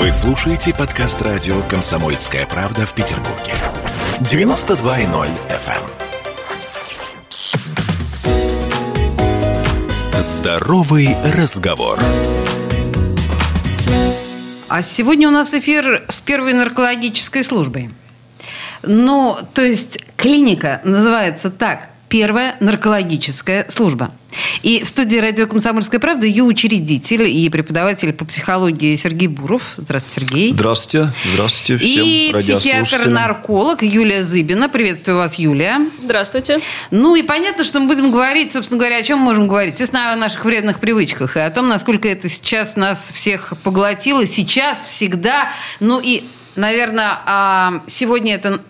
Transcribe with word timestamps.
Вы 0.00 0.10
слушаете 0.12 0.72
подкаст 0.72 1.20
радио 1.20 1.60
«Комсомольская 1.68 2.46
правда» 2.46 2.86
в 2.86 2.94
Петербурге. 2.94 3.52
92.0 4.20 5.28
FM. 5.50 5.74
эм. 10.14 10.22
Здоровый 10.22 11.14
разговор. 11.36 11.98
А 14.70 14.80
сегодня 14.80 15.28
у 15.28 15.32
нас 15.32 15.52
эфир 15.52 16.06
с 16.08 16.22
первой 16.22 16.54
наркологической 16.54 17.44
службой. 17.44 17.90
Ну, 18.82 19.36
то 19.52 19.62
есть 19.62 20.02
клиника 20.16 20.80
называется 20.82 21.50
так– 21.50 21.89
первая 22.10 22.56
наркологическая 22.60 23.66
служба. 23.70 24.10
И 24.62 24.82
в 24.84 24.88
студии 24.88 25.16
радио 25.16 25.46
«Комсомольская 25.46 26.00
правда» 26.00 26.26
ее 26.26 26.42
учредитель 26.42 27.26
и 27.26 27.48
преподаватель 27.48 28.12
по 28.12 28.24
психологии 28.24 28.94
Сергей 28.96 29.28
Буров. 29.28 29.74
Здравствуйте, 29.76 30.26
Сергей. 30.26 30.52
Здравствуйте. 30.52 31.12
Здравствуйте 31.34 31.78
всем 31.78 32.04
И 32.04 32.34
психиатр-нарколог 32.38 33.82
Юлия 33.82 34.22
Зыбина. 34.22 34.68
Приветствую 34.68 35.18
вас, 35.18 35.38
Юлия. 35.38 35.80
Здравствуйте. 36.02 36.58
Ну 36.90 37.14
и 37.14 37.22
понятно, 37.22 37.64
что 37.64 37.80
мы 37.80 37.86
будем 37.86 38.10
говорить, 38.10 38.52
собственно 38.52 38.78
говоря, 38.78 38.98
о 38.98 39.02
чем 39.02 39.18
мы 39.18 39.24
можем 39.26 39.48
говорить? 39.48 39.74
Естественно, 39.74 40.12
о 40.12 40.16
наших 40.16 40.44
вредных 40.44 40.80
привычках 40.80 41.36
и 41.36 41.40
о 41.40 41.50
том, 41.50 41.68
насколько 41.68 42.08
это 42.08 42.28
сейчас 42.28 42.76
нас 42.76 43.10
всех 43.14 43.54
поглотило. 43.62 44.26
Сейчас, 44.26 44.84
всегда. 44.84 45.52
Ну 45.78 46.00
и, 46.02 46.24
наверное, 46.56 47.20
а, 47.24 47.82
сегодня 47.86 48.34
это 48.34 48.60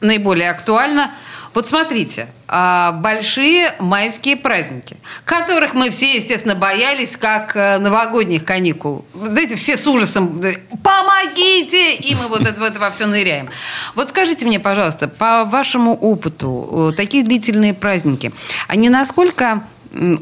наиболее 0.00 0.50
актуально– 0.50 1.14
вот 1.52 1.68
смотрите, 1.68 2.28
а, 2.46 2.92
большие 2.92 3.74
майские 3.80 4.36
праздники, 4.36 4.96
которых 5.24 5.74
мы 5.74 5.90
все, 5.90 6.16
естественно, 6.16 6.54
боялись, 6.54 7.16
как 7.16 7.56
э, 7.56 7.78
новогодних 7.78 8.44
каникул. 8.44 9.04
Знаете, 9.14 9.56
все 9.56 9.76
с 9.76 9.86
ужасом 9.86 10.40
«помогите!» 10.84 11.94
И 11.96 12.14
мы 12.14 12.26
вот 12.28 12.42
это, 12.42 12.60
вот 12.60 12.76
во 12.76 12.90
все 12.90 13.06
ныряем. 13.06 13.50
Вот 13.96 14.10
скажите 14.10 14.46
мне, 14.46 14.60
пожалуйста, 14.60 15.08
по 15.08 15.44
вашему 15.44 15.94
опыту, 15.94 16.90
э, 16.92 16.96
такие 16.96 17.24
длительные 17.24 17.74
праздники, 17.74 18.32
они 18.68 18.88
насколько 18.88 19.64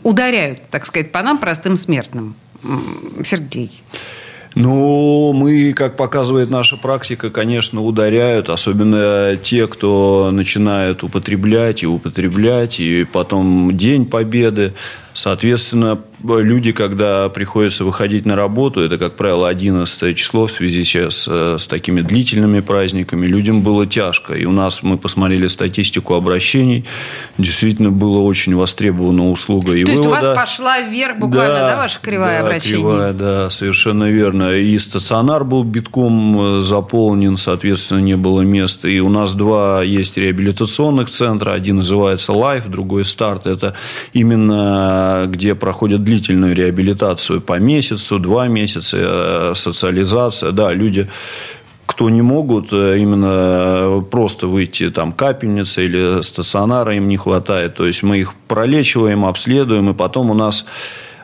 ударяют, 0.03 0.69
так 0.71 0.87
сказать, 0.87 1.13
по 1.13 1.23
нам, 1.23 1.39
простым 1.39 1.77
смертным? 1.77 2.35
Сергей. 3.23 3.83
Ну, 4.55 5.33
мы, 5.33 5.73
как 5.73 5.97
показывает 5.97 6.51
наша 6.51 6.77
практика, 6.77 7.31
конечно, 7.31 7.83
ударяют, 7.83 8.49
особенно 8.49 9.37
те, 9.37 9.67
кто 9.67 10.31
начинает 10.33 11.03
употреблять 11.05 11.83
и 11.83 11.87
употреблять, 11.87 12.81
и 12.81 13.05
потом 13.05 13.77
День 13.77 14.07
Победы. 14.07 14.75
Соответственно, 15.13 15.99
люди, 16.23 16.73
когда 16.73 17.29
приходится 17.29 17.85
выходить 17.85 18.27
на 18.27 18.37
работу, 18.37 18.81
это, 18.81 18.99
как 18.99 19.17
правило, 19.17 19.49
11 19.49 20.17
число 20.17 20.47
в 20.47 20.53
связи 20.53 20.85
сейчас 20.85 21.27
э, 21.29 21.57
с 21.59 21.67
такими 21.67 22.01
длительными 22.01 22.61
праздниками, 22.61 23.27
людям 23.27 23.63
было 23.63 23.87
тяжко. 23.87 24.35
И 24.35 24.45
у 24.45 24.53
нас 24.53 24.83
мы 24.83 24.99
посмотрели 24.99 25.47
статистику 25.47 26.15
обращений, 26.15 26.85
действительно 27.37 27.91
было 27.91 28.21
очень 28.21 28.55
востребована 28.55 29.31
услуга. 29.31 29.75
И 29.75 29.85
То 29.85 29.93
вывода... 29.93 30.09
есть 30.09 30.25
у 30.25 30.29
вас 30.29 30.37
пошла 30.37 30.81
вверх 30.81 31.19
буквально, 31.19 31.61
да, 31.61 31.71
да 31.71 31.77
ваша 31.77 32.01
кривая 32.01 32.41
да, 32.41 32.47
обращения? 32.47 32.77
кривая, 32.77 33.13
да, 33.13 33.51
совершенно 33.51 34.11
верно. 34.11 34.55
И 34.55 34.79
стационар 34.79 35.45
был 35.45 35.65
битком 35.65 36.59
э, 36.59 36.63
заполнен, 36.63 37.37
соответственно, 37.37 38.01
не 38.01 38.17
было 38.17 38.43
места. 38.43 38.89
И 38.89 39.01
у 39.01 39.09
нас 39.09 39.35
два 39.35 39.83
есть 39.83 40.17
реабилитационных 40.17 41.11
центра. 41.11 41.53
Один 41.53 41.77
называется 41.77 42.33
Life, 42.33 42.69
другой 42.69 43.05
Старт. 43.05 43.47
Это 43.47 43.75
именно 44.13 44.98
где 45.27 45.55
проходят 45.55 46.05
длительную 46.05 46.55
реабилитацию 46.55 47.41
по 47.41 47.59
месяцу, 47.59 48.19
два 48.19 48.49
месяца, 48.49 48.97
э, 49.01 49.53
социализация. 49.55 50.53
Да, 50.53 50.73
люди 50.73 51.09
кто 51.87 52.11
не 52.11 52.23
могут 52.23 52.69
э, 52.73 52.99
именно 52.99 54.05
просто 54.11 54.47
выйти 54.47 54.91
там 54.91 55.13
капельница 55.13 55.81
или 55.81 56.21
стационара 56.21 56.95
им 56.95 57.09
не 57.09 57.17
хватает. 57.17 57.77
То 57.77 57.87
есть 57.87 58.03
мы 58.03 58.19
их 58.19 58.35
пролечиваем, 58.47 59.25
обследуем, 59.25 59.91
и 59.91 59.95
потом 59.95 60.31
у 60.31 60.35
нас 60.35 60.65
а, 60.65 60.69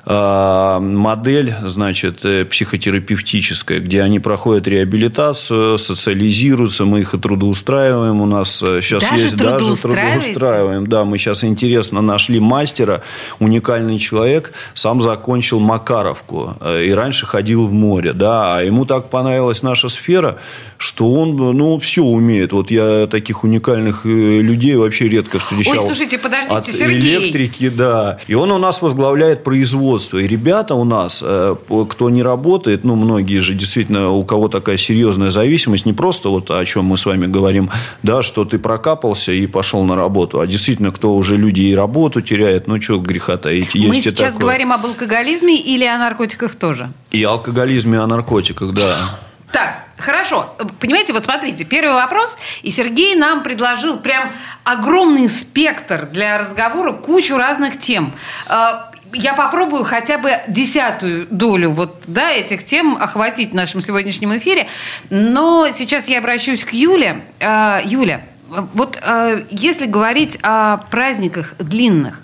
модель, 0.06 1.54
значит, 1.62 2.24
э, 2.24 2.44
психотерапевтическая, 2.44 3.80
где 3.80 4.02
они 4.02 4.20
проходят 4.20 4.66
реабилитацию, 4.68 5.78
социализируются, 5.78 6.84
мы 6.84 7.00
их 7.00 7.14
и 7.14 7.18
трудоустраиваем. 7.18 8.20
У 8.20 8.26
нас 8.26 8.58
сейчас 8.58 9.02
даже 9.02 9.22
есть 9.22 9.36
даже 9.36 9.76
трудоустраиваем. 9.76 10.86
Да, 10.86 11.04
мы 11.04 11.18
сейчас 11.18 11.42
интересно 11.44 12.02
нашли 12.02 12.38
мастера, 12.38 13.02
уникальный 13.38 13.98
человек, 13.98 14.52
сам 14.74 15.00
закончил 15.00 15.60
Макаровку 15.60 16.56
э, 16.60 16.84
и 16.84 16.92
раньше 16.92 17.26
ходил 17.26 17.66
в 17.66 17.72
море, 17.72 18.12
да, 18.12 18.56
а 18.58 18.62
ему 18.62 18.84
так 18.84 19.10
понравилась 19.10 19.62
наша 19.62 19.88
сфера, 19.88 20.38
что 20.84 21.10
он, 21.10 21.36
ну, 21.36 21.78
все 21.78 22.02
умеет. 22.02 22.52
Вот 22.52 22.70
я 22.70 23.06
таких 23.06 23.42
уникальных 23.42 24.04
э, 24.04 24.40
людей 24.42 24.76
вообще 24.76 25.08
редко 25.08 25.38
встречал. 25.38 25.72
Ой, 25.72 25.80
слушайте, 25.80 26.18
подождите, 26.18 26.54
От 26.54 26.66
Сергей. 26.66 27.16
электрики, 27.16 27.70
да. 27.70 28.18
И 28.26 28.34
он 28.34 28.50
у 28.50 28.58
нас 28.58 28.82
возглавляет 28.82 29.44
производство. 29.44 30.18
И 30.18 30.26
ребята 30.28 30.74
у 30.74 30.84
нас, 30.84 31.22
э, 31.26 31.56
кто 31.88 32.10
не 32.10 32.22
работает, 32.22 32.84
ну, 32.84 32.96
многие 32.96 33.38
же 33.38 33.54
действительно, 33.54 34.10
у 34.10 34.24
кого 34.24 34.48
такая 34.48 34.76
серьезная 34.76 35.30
зависимость, 35.30 35.86
не 35.86 35.94
просто 35.94 36.28
вот 36.28 36.50
о 36.50 36.62
чем 36.66 36.84
мы 36.84 36.98
с 36.98 37.06
вами 37.06 37.26
говорим, 37.26 37.70
да, 38.02 38.22
что 38.22 38.44
ты 38.44 38.58
прокапался 38.58 39.32
и 39.32 39.46
пошел 39.46 39.84
на 39.84 39.96
работу, 39.96 40.40
а 40.40 40.46
действительно, 40.46 40.92
кто 40.92 41.14
уже 41.14 41.38
люди 41.38 41.62
и 41.62 41.74
работу 41.74 42.20
теряет, 42.20 42.66
ну, 42.66 42.78
что 42.78 42.98
греха 42.98 43.38
таить. 43.38 43.74
Мы 43.74 43.94
сейчас 44.02 44.34
такое. 44.34 44.40
говорим 44.40 44.72
об 44.72 44.84
алкоголизме 44.84 45.56
или 45.56 45.84
о 45.84 45.96
наркотиках 45.96 46.56
тоже? 46.56 46.90
И 47.10 47.22
алкоголизме, 47.22 47.96
и 47.96 48.00
о 48.00 48.06
наркотиках, 48.06 48.74
да. 48.74 49.18
Так, 49.54 49.84
хорошо. 49.98 50.52
Понимаете, 50.80 51.12
вот 51.12 51.26
смотрите, 51.26 51.64
первый 51.64 51.94
вопрос, 51.94 52.36
и 52.62 52.72
Сергей 52.72 53.14
нам 53.14 53.44
предложил 53.44 53.98
прям 53.98 54.32
огромный 54.64 55.28
спектр 55.28 56.06
для 56.06 56.38
разговора, 56.38 56.90
кучу 56.90 57.36
разных 57.36 57.78
тем. 57.78 58.12
А, 58.48 58.90
я 59.12 59.34
попробую 59.34 59.84
хотя 59.84 60.18
бы 60.18 60.32
десятую 60.48 61.28
долю 61.30 61.70
вот, 61.70 62.02
да, 62.08 62.32
этих 62.32 62.64
тем 62.64 62.96
охватить 63.00 63.52
в 63.52 63.54
нашем 63.54 63.80
сегодняшнем 63.80 64.36
эфире. 64.38 64.66
Но 65.08 65.68
сейчас 65.72 66.08
я 66.08 66.18
обращусь 66.18 66.64
к 66.64 66.72
Юле. 66.72 67.20
А, 67.38 67.80
Юля, 67.84 68.22
вот 68.48 68.98
а, 69.02 69.40
если 69.50 69.86
говорить 69.86 70.36
о 70.42 70.78
праздниках 70.78 71.54
длинных, 71.60 72.20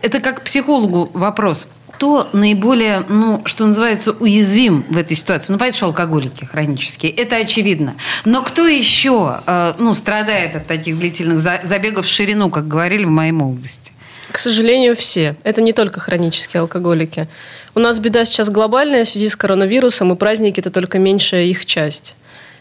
это 0.00 0.18
как 0.20 0.40
психологу 0.40 1.10
вопрос. 1.12 1.66
Кто 1.94 2.28
наиболее, 2.32 3.04
ну, 3.08 3.42
что 3.44 3.66
называется, 3.66 4.16
уязвим 4.18 4.84
в 4.88 4.96
этой 4.96 5.16
ситуации? 5.16 5.52
Ну, 5.52 5.58
понятно, 5.58 5.76
что 5.76 5.86
алкоголики 5.86 6.44
хронические, 6.44 7.12
это 7.12 7.36
очевидно. 7.36 7.94
Но 8.24 8.42
кто 8.42 8.66
еще, 8.66 9.40
а, 9.46 9.76
ну, 9.78 9.94
страдает 9.94 10.56
от 10.56 10.66
таких 10.66 10.98
длительных 10.98 11.38
забегов 11.38 12.06
в 12.06 12.08
ширину, 12.08 12.50
как 12.50 12.66
говорили 12.66 13.04
в 13.04 13.10
моей 13.10 13.30
молодости? 13.30 13.92
К 14.32 14.38
сожалению, 14.38 14.96
все. 14.96 15.36
Это 15.44 15.62
не 15.62 15.72
только 15.72 16.00
хронические 16.00 16.62
алкоголики. 16.62 17.28
У 17.76 17.78
нас 17.78 18.00
беда 18.00 18.24
сейчас 18.24 18.50
глобальная 18.50 19.04
в 19.04 19.08
связи 19.08 19.28
с 19.28 19.36
коронавирусом, 19.36 20.12
и 20.12 20.16
праздники– 20.16 20.58
это 20.60 20.72
только 20.72 20.98
меньшая 20.98 21.44
их 21.44 21.64
часть. 21.64 22.16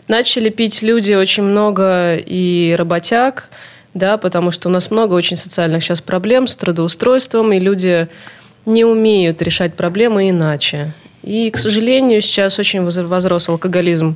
Начали 0.07 0.49
пить 0.49 0.83
люди 0.83 1.13
очень 1.13 1.41
много 1.41 2.17
и 2.17 2.75
работяг, 2.77 3.49
да, 3.95 4.17
потому 4.17 4.51
что 4.51 4.69
у 4.69 4.71
нас 4.71 4.91
много 4.91 5.15
очень 5.15 5.37
социальных 5.37 5.83
сейчас 5.83 6.01
проблем 6.01 6.45
с 6.45 6.55
трудоустройством, 6.55 7.51
и 7.53 7.59
люди 7.59 8.07
не 8.65 8.85
умеют 8.85 9.41
решать 9.41 9.75
проблемы 9.75 10.29
иначе. 10.29 10.91
И, 11.21 11.49
к 11.49 11.57
сожалению, 11.57 12.21
сейчас 12.21 12.59
очень 12.59 12.81
возрос 12.83 13.49
алкоголизм 13.49 14.15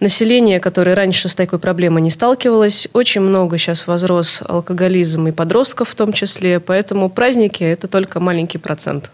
население, 0.00 0.60
которое 0.60 0.94
раньше 0.94 1.28
с 1.28 1.34
такой 1.34 1.58
проблемой 1.58 2.02
не 2.02 2.10
сталкивалось. 2.10 2.88
Очень 2.92 3.22
много 3.22 3.56
сейчас 3.56 3.86
возрос 3.86 4.42
алкоголизм 4.46 5.28
и 5.28 5.32
подростков 5.32 5.88
в 5.88 5.94
том 5.94 6.12
числе, 6.12 6.60
поэтому 6.60 7.08
праздники– 7.08 7.62
это 7.64 7.88
только 7.88 8.20
маленький 8.20 8.58
процент. 8.58 9.10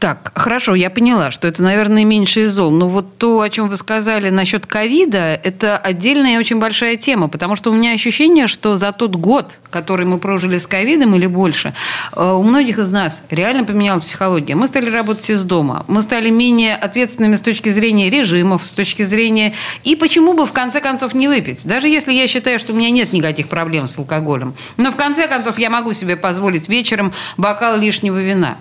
Так, 0.00 0.32
хорошо, 0.34 0.74
я 0.74 0.88
поняла, 0.88 1.30
что 1.30 1.46
это, 1.46 1.62
наверное, 1.62 2.04
меньше 2.06 2.44
из 2.44 2.52
зол. 2.52 2.70
Но 2.70 2.88
вот 2.88 3.18
то, 3.18 3.42
о 3.42 3.50
чем 3.50 3.68
вы 3.68 3.76
сказали 3.76 4.30
насчет 4.30 4.66
ковида, 4.66 5.38
это 5.44 5.76
отдельная 5.76 6.36
и 6.36 6.38
очень 6.38 6.58
большая 6.58 6.96
тема, 6.96 7.28
потому 7.28 7.54
что 7.54 7.70
у 7.70 7.74
меня 7.74 7.92
ощущение, 7.92 8.46
что 8.46 8.76
за 8.76 8.92
тот 8.92 9.14
год, 9.16 9.58
который 9.68 10.06
мы 10.06 10.16
прожили 10.16 10.56
с 10.56 10.66
ковидом 10.66 11.14
или 11.16 11.26
больше, 11.26 11.74
э, 12.16 12.32
у 12.32 12.42
многих 12.42 12.78
из 12.78 12.90
нас 12.90 13.24
реально 13.28 13.64
поменялась 13.64 14.04
психология. 14.04 14.54
Мы 14.54 14.68
стали 14.68 14.88
работать 14.88 15.28
из 15.28 15.44
дома, 15.44 15.84
мы 15.86 16.00
стали 16.00 16.30
менее 16.30 16.76
ответственными 16.76 17.36
с 17.36 17.42
точки 17.42 17.68
зрения 17.68 18.08
режимов, 18.08 18.64
с 18.64 18.72
точки 18.72 19.02
зрения... 19.02 19.52
И 19.84 19.96
почему 19.96 20.32
бы 20.32 20.46
в 20.46 20.52
конце 20.52 20.80
концов 20.80 21.12
не 21.12 21.28
выпить? 21.28 21.66
Даже 21.66 21.88
если 21.88 22.14
я 22.14 22.26
считаю, 22.26 22.58
что 22.58 22.72
у 22.72 22.76
меня 22.76 22.88
нет 22.88 23.12
никаких 23.12 23.48
проблем 23.48 23.86
с 23.86 23.98
алкоголем. 23.98 24.54
Но 24.78 24.90
в 24.92 24.96
конце 24.96 25.28
концов 25.28 25.58
я 25.58 25.68
могу 25.68 25.92
себе 25.92 26.16
позволить 26.16 26.70
вечером 26.70 27.12
бокал 27.36 27.76
лишнего 27.76 28.22
вина. 28.22 28.56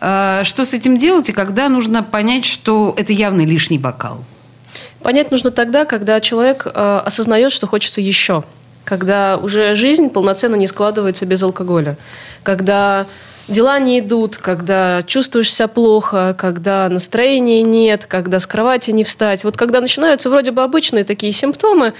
Э, 0.00 0.40
что 0.44 0.64
с 0.70 0.74
этим 0.74 0.96
делать 0.96 1.28
и 1.28 1.32
когда 1.32 1.68
нужно 1.68 2.02
понять, 2.02 2.44
что 2.44 2.94
это 2.96 3.12
явно 3.12 3.44
лишний 3.44 3.78
бокал? 3.78 4.24
Понять 5.02 5.30
нужно 5.30 5.50
тогда, 5.50 5.84
когда 5.84 6.20
человек 6.20 6.66
э, 6.66 7.02
осознает, 7.04 7.52
что 7.52 7.66
хочется 7.66 8.00
еще. 8.00 8.44
Когда 8.84 9.36
уже 9.36 9.74
жизнь 9.76 10.08
полноценно 10.08 10.56
не 10.56 10.66
складывается 10.66 11.26
без 11.26 11.42
алкоголя. 11.42 11.96
Когда 12.42 13.06
дела 13.48 13.78
не 13.78 13.98
идут, 13.98 14.36
когда 14.36 15.02
чувствуешь 15.02 15.52
себя 15.52 15.68
плохо, 15.68 16.34
когда 16.38 16.88
настроения 16.88 17.62
нет, 17.62 18.06
когда 18.06 18.40
с 18.40 18.46
кровати 18.46 18.90
не 18.90 19.04
встать. 19.04 19.44
Вот 19.44 19.56
когда 19.56 19.80
начинаются 19.80 20.30
вроде 20.30 20.50
бы 20.50 20.62
обычные 20.62 21.04
такие 21.04 21.32
симптомы, 21.32 21.94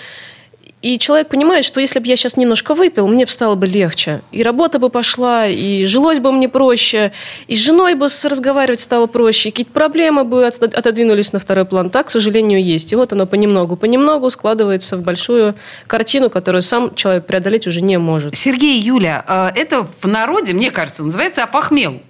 и 0.83 0.99
человек 0.99 1.29
понимает, 1.29 1.65
что 1.67 1.81
если 1.81 1.99
бы 1.99 2.07
я 2.07 2.17
сейчас 2.17 2.37
немножко 2.39 2.75
выпил, 2.75 3.07
мне 3.07 3.27
бы 3.27 3.31
стало 3.31 3.55
бы 3.55 3.67
легче. 3.67 4.23
И 4.33 4.43
работа 4.43 4.79
бы 4.79 4.89
пошла, 4.89 5.47
и 5.47 5.85
жилось 5.85 6.21
бы 6.21 6.33
мне 6.33 6.49
проще, 6.49 7.13
и 7.49 7.55
с 7.55 7.59
женой 7.59 7.95
бы 7.95 8.07
разговаривать 8.07 8.81
стало 8.81 9.07
проще, 9.07 9.49
и 9.49 9.53
какие-то 9.53 9.73
проблемы 9.73 10.25
бы 10.25 10.47
отодвинулись 10.47 11.35
на 11.35 11.39
второй 11.39 11.67
план. 11.67 11.91
Так, 11.91 12.07
к 12.07 12.11
сожалению, 12.11 12.65
есть. 12.65 12.93
И 12.93 12.97
вот 12.97 13.13
оно 13.13 13.27
понемногу-понемногу 13.27 14.31
складывается 14.31 14.97
в 14.97 15.03
большую 15.03 15.55
картину, 15.87 16.31
которую 16.31 16.63
сам 16.63 16.95
человек 16.95 17.27
преодолеть 17.27 17.67
уже 17.67 17.83
не 17.83 17.99
может. 17.99 18.35
Сергей, 18.35 18.81
Юля, 18.81 19.25
э, 19.29 19.61
это 19.61 19.87
в 20.01 20.07
народе, 20.07 20.55
мне 20.55 20.71
кажется, 20.71 21.05
называется 21.05 21.45
опохмел. 21.45 22.01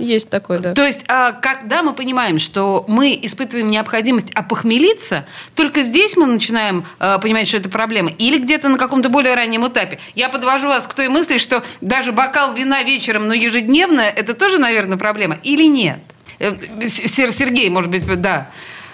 Есть 0.00 0.30
такое, 0.30 0.58
да. 0.58 0.74
То 0.74 0.84
есть, 0.84 1.04
а, 1.08 1.32
когда 1.32 1.82
мы 1.82 1.92
понимаем, 1.92 2.38
что 2.38 2.84
мы 2.88 3.18
испытываем 3.22 3.70
необходимость 3.70 4.30
опохмелиться, 4.32 5.26
только 5.54 5.82
здесь 5.82 6.16
мы 6.16 6.26
начинаем 6.26 6.84
а, 6.98 7.18
понимать, 7.18 7.46
что 7.46 7.58
это 7.58 7.68
проблема. 7.68 8.10
Или 8.10 8.38
где-то 8.38 8.68
на 8.68 8.78
каком-то 8.78 9.10
более 9.10 9.34
раннем 9.34 9.66
этапе. 9.66 9.98
Я 10.14 10.28
подвожу 10.30 10.68
вас 10.68 10.86
к 10.86 10.94
той 10.94 11.08
мысли, 11.08 11.38
что 11.38 11.62
даже 11.80 12.12
бокал 12.12 12.54
вина 12.54 12.82
вечером, 12.82 13.28
но 13.28 13.34
ежедневно, 13.34 14.00
это 14.00 14.34
тоже, 14.34 14.58
наверное, 14.58 14.96
проблема. 14.96 15.38
Или 15.42 15.64
нет? 15.64 15.98
Э, 16.38 16.54
Сергей, 16.88 17.68
может 17.68 17.90
быть, 17.90 18.06
да 18.20 18.50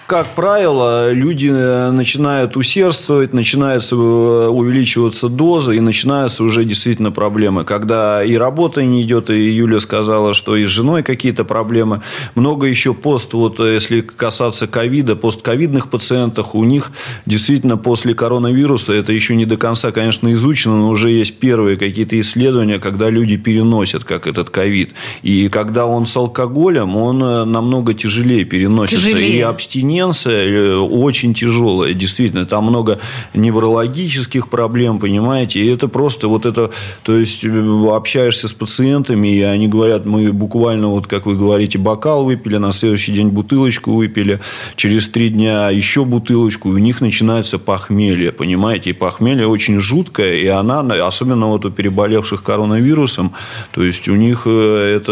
как 0.07 0.35
правило, 0.35 1.11
люди 1.11 1.51
э, 1.51 1.91
начинают 1.91 2.55
усердствовать, 2.55 3.33
начинается 3.33 3.95
э, 3.95 4.47
увеличиваться 4.47 5.27
доза, 5.27 5.73
и 5.73 5.81
начинаются 5.81 6.45
уже 6.45 6.63
действительно 6.63 7.11
проблемы. 7.11 7.65
Когда 7.65 8.23
и 8.23 8.35
работа 8.35 8.85
не 8.85 9.01
идет, 9.01 9.29
и 9.29 9.49
Юля 9.49 9.81
сказала, 9.81 10.33
что 10.33 10.55
и 10.55 10.65
с 10.65 10.69
женой 10.69 11.03
какие-то 11.03 11.43
проблемы. 11.43 12.03
Много 12.35 12.67
еще 12.67 12.93
пост, 12.93 13.33
вот 13.33 13.59
э, 13.59 13.73
если 13.73 13.99
касаться 13.99 14.65
ковида, 14.65 15.17
постковидных 15.17 15.89
пациентов, 15.89 16.55
у 16.55 16.63
них 16.63 16.93
действительно 17.25 17.75
после 17.75 18.13
коронавируса, 18.13 18.93
это 18.93 19.11
еще 19.11 19.35
не 19.35 19.45
до 19.45 19.57
конца, 19.57 19.91
конечно, 19.91 20.31
изучено, 20.31 20.77
но 20.77 20.89
уже 20.89 21.09
есть 21.09 21.37
первые 21.37 21.75
какие-то 21.75 22.17
исследования, 22.17 22.79
когда 22.79 23.09
люди 23.09 23.35
переносят 23.35 24.05
как 24.05 24.25
этот 24.25 24.51
ковид. 24.51 24.91
И 25.21 25.49
когда 25.49 25.85
он 25.85 26.05
с 26.05 26.15
алкоголем, 26.15 26.95
он 26.95 27.19
намного 27.51 27.93
тяжелее 27.93 28.45
переносится. 28.45 29.05
Тяжелее. 29.05 29.39
И 29.39 29.41
абстинент 29.41 29.96
деменция 29.97 30.47
э, 30.47 30.75
очень 30.77 31.33
тяжелая, 31.33 31.93
действительно. 31.93 32.45
Там 32.45 32.65
много 32.65 32.99
неврологических 33.33 34.49
проблем, 34.49 34.99
понимаете. 34.99 35.59
И 35.59 35.67
это 35.67 35.87
просто 35.87 36.27
вот 36.27 36.45
это... 36.45 36.71
То 37.03 37.17
есть, 37.17 37.43
э, 37.43 37.87
общаешься 37.91 38.47
с 38.47 38.53
пациентами, 38.53 39.27
и 39.27 39.41
они 39.41 39.67
говорят, 39.67 40.05
мы 40.05 40.31
буквально, 40.31 40.87
вот 40.87 41.07
как 41.07 41.25
вы 41.25 41.35
говорите, 41.35 41.77
бокал 41.77 42.25
выпили, 42.25 42.57
на 42.57 42.71
следующий 42.71 43.11
день 43.13 43.29
бутылочку 43.29 43.93
выпили, 43.93 44.39
через 44.75 45.07
три 45.09 45.29
дня 45.29 45.69
еще 45.69 46.05
бутылочку, 46.05 46.69
и 46.69 46.73
у 46.73 46.77
них 46.77 47.01
начинается 47.01 47.57
похмелье, 47.57 48.31
понимаете. 48.31 48.91
И 48.91 48.93
похмелье 48.93 49.47
очень 49.47 49.79
жуткое, 49.79 50.35
и 50.35 50.47
она, 50.47 50.79
особенно 51.07 51.47
вот 51.47 51.65
у 51.65 51.71
переболевших 51.71 52.43
коронавирусом, 52.43 53.31
то 53.71 53.83
есть, 53.83 54.07
у 54.07 54.15
них 54.15 54.43
э, 54.45 54.97
это 54.97 55.11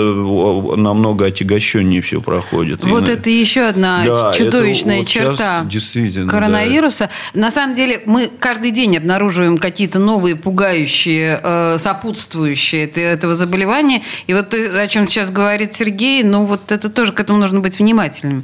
намного 0.77 1.25
отягощеннее 1.25 2.01
все 2.01 2.21
проходит. 2.21 2.83
Вот 2.83 3.09
и, 3.09 3.11
это 3.11 3.29
еще 3.29 3.61
одна 3.61 4.05
да, 4.05 4.33
чудовищная 4.33 4.74
чудовищная 4.75 4.99
вот 4.99 5.07
черта 5.07 5.63
действительно, 5.65 6.29
коронавируса. 6.29 7.09
Да. 7.33 7.41
На 7.41 7.51
самом 7.51 7.75
деле 7.75 8.01
мы 8.05 8.27
каждый 8.27 8.71
день 8.71 8.97
обнаруживаем 8.97 9.57
какие-то 9.57 9.99
новые 9.99 10.35
пугающие, 10.35 11.39
э, 11.41 11.77
сопутствующие 11.77 12.87
этого 12.87 13.35
заболевания. 13.35 14.03
И 14.27 14.33
вот 14.33 14.53
о 14.53 14.87
чем 14.87 15.07
сейчас 15.07 15.31
говорит 15.31 15.73
Сергей, 15.73 16.23
ну 16.23 16.45
вот 16.45 16.71
это 16.71 16.89
тоже 16.89 17.13
к 17.13 17.19
этому 17.19 17.39
нужно 17.39 17.59
быть 17.59 17.79
внимательным. 17.79 18.43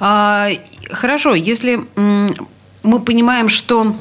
А, 0.00 0.48
хорошо, 0.90 1.34
если 1.34 1.80
мы 2.82 3.00
понимаем, 3.00 3.48
что 3.48 3.96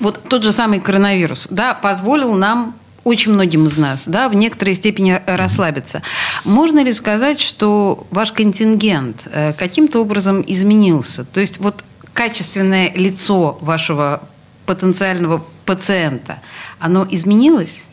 вот 0.00 0.20
тот 0.28 0.42
же 0.42 0.52
самый 0.52 0.80
коронавирус 0.80 1.46
да, 1.50 1.74
позволил 1.74 2.34
нам 2.34 2.74
очень 3.04 3.32
многим 3.32 3.66
из 3.66 3.76
нас, 3.76 4.04
да, 4.06 4.28
в 4.28 4.34
некоторой 4.34 4.74
степени 4.74 5.20
расслабиться. 5.26 6.02
Можно 6.44 6.82
ли 6.82 6.92
сказать, 6.92 7.40
что 7.40 8.06
ваш 8.10 8.32
контингент 8.32 9.22
э, 9.26 9.52
каким-то 9.52 10.00
образом 10.00 10.42
изменился? 10.46 11.24
То 11.24 11.40
есть 11.40 11.58
вот 11.58 11.84
качественное 12.12 12.92
лицо 12.94 13.58
вашего 13.60 14.22
потенциального 14.66 15.44
пациента, 15.66 16.40
оно 16.78 17.06
изменилось? 17.08 17.86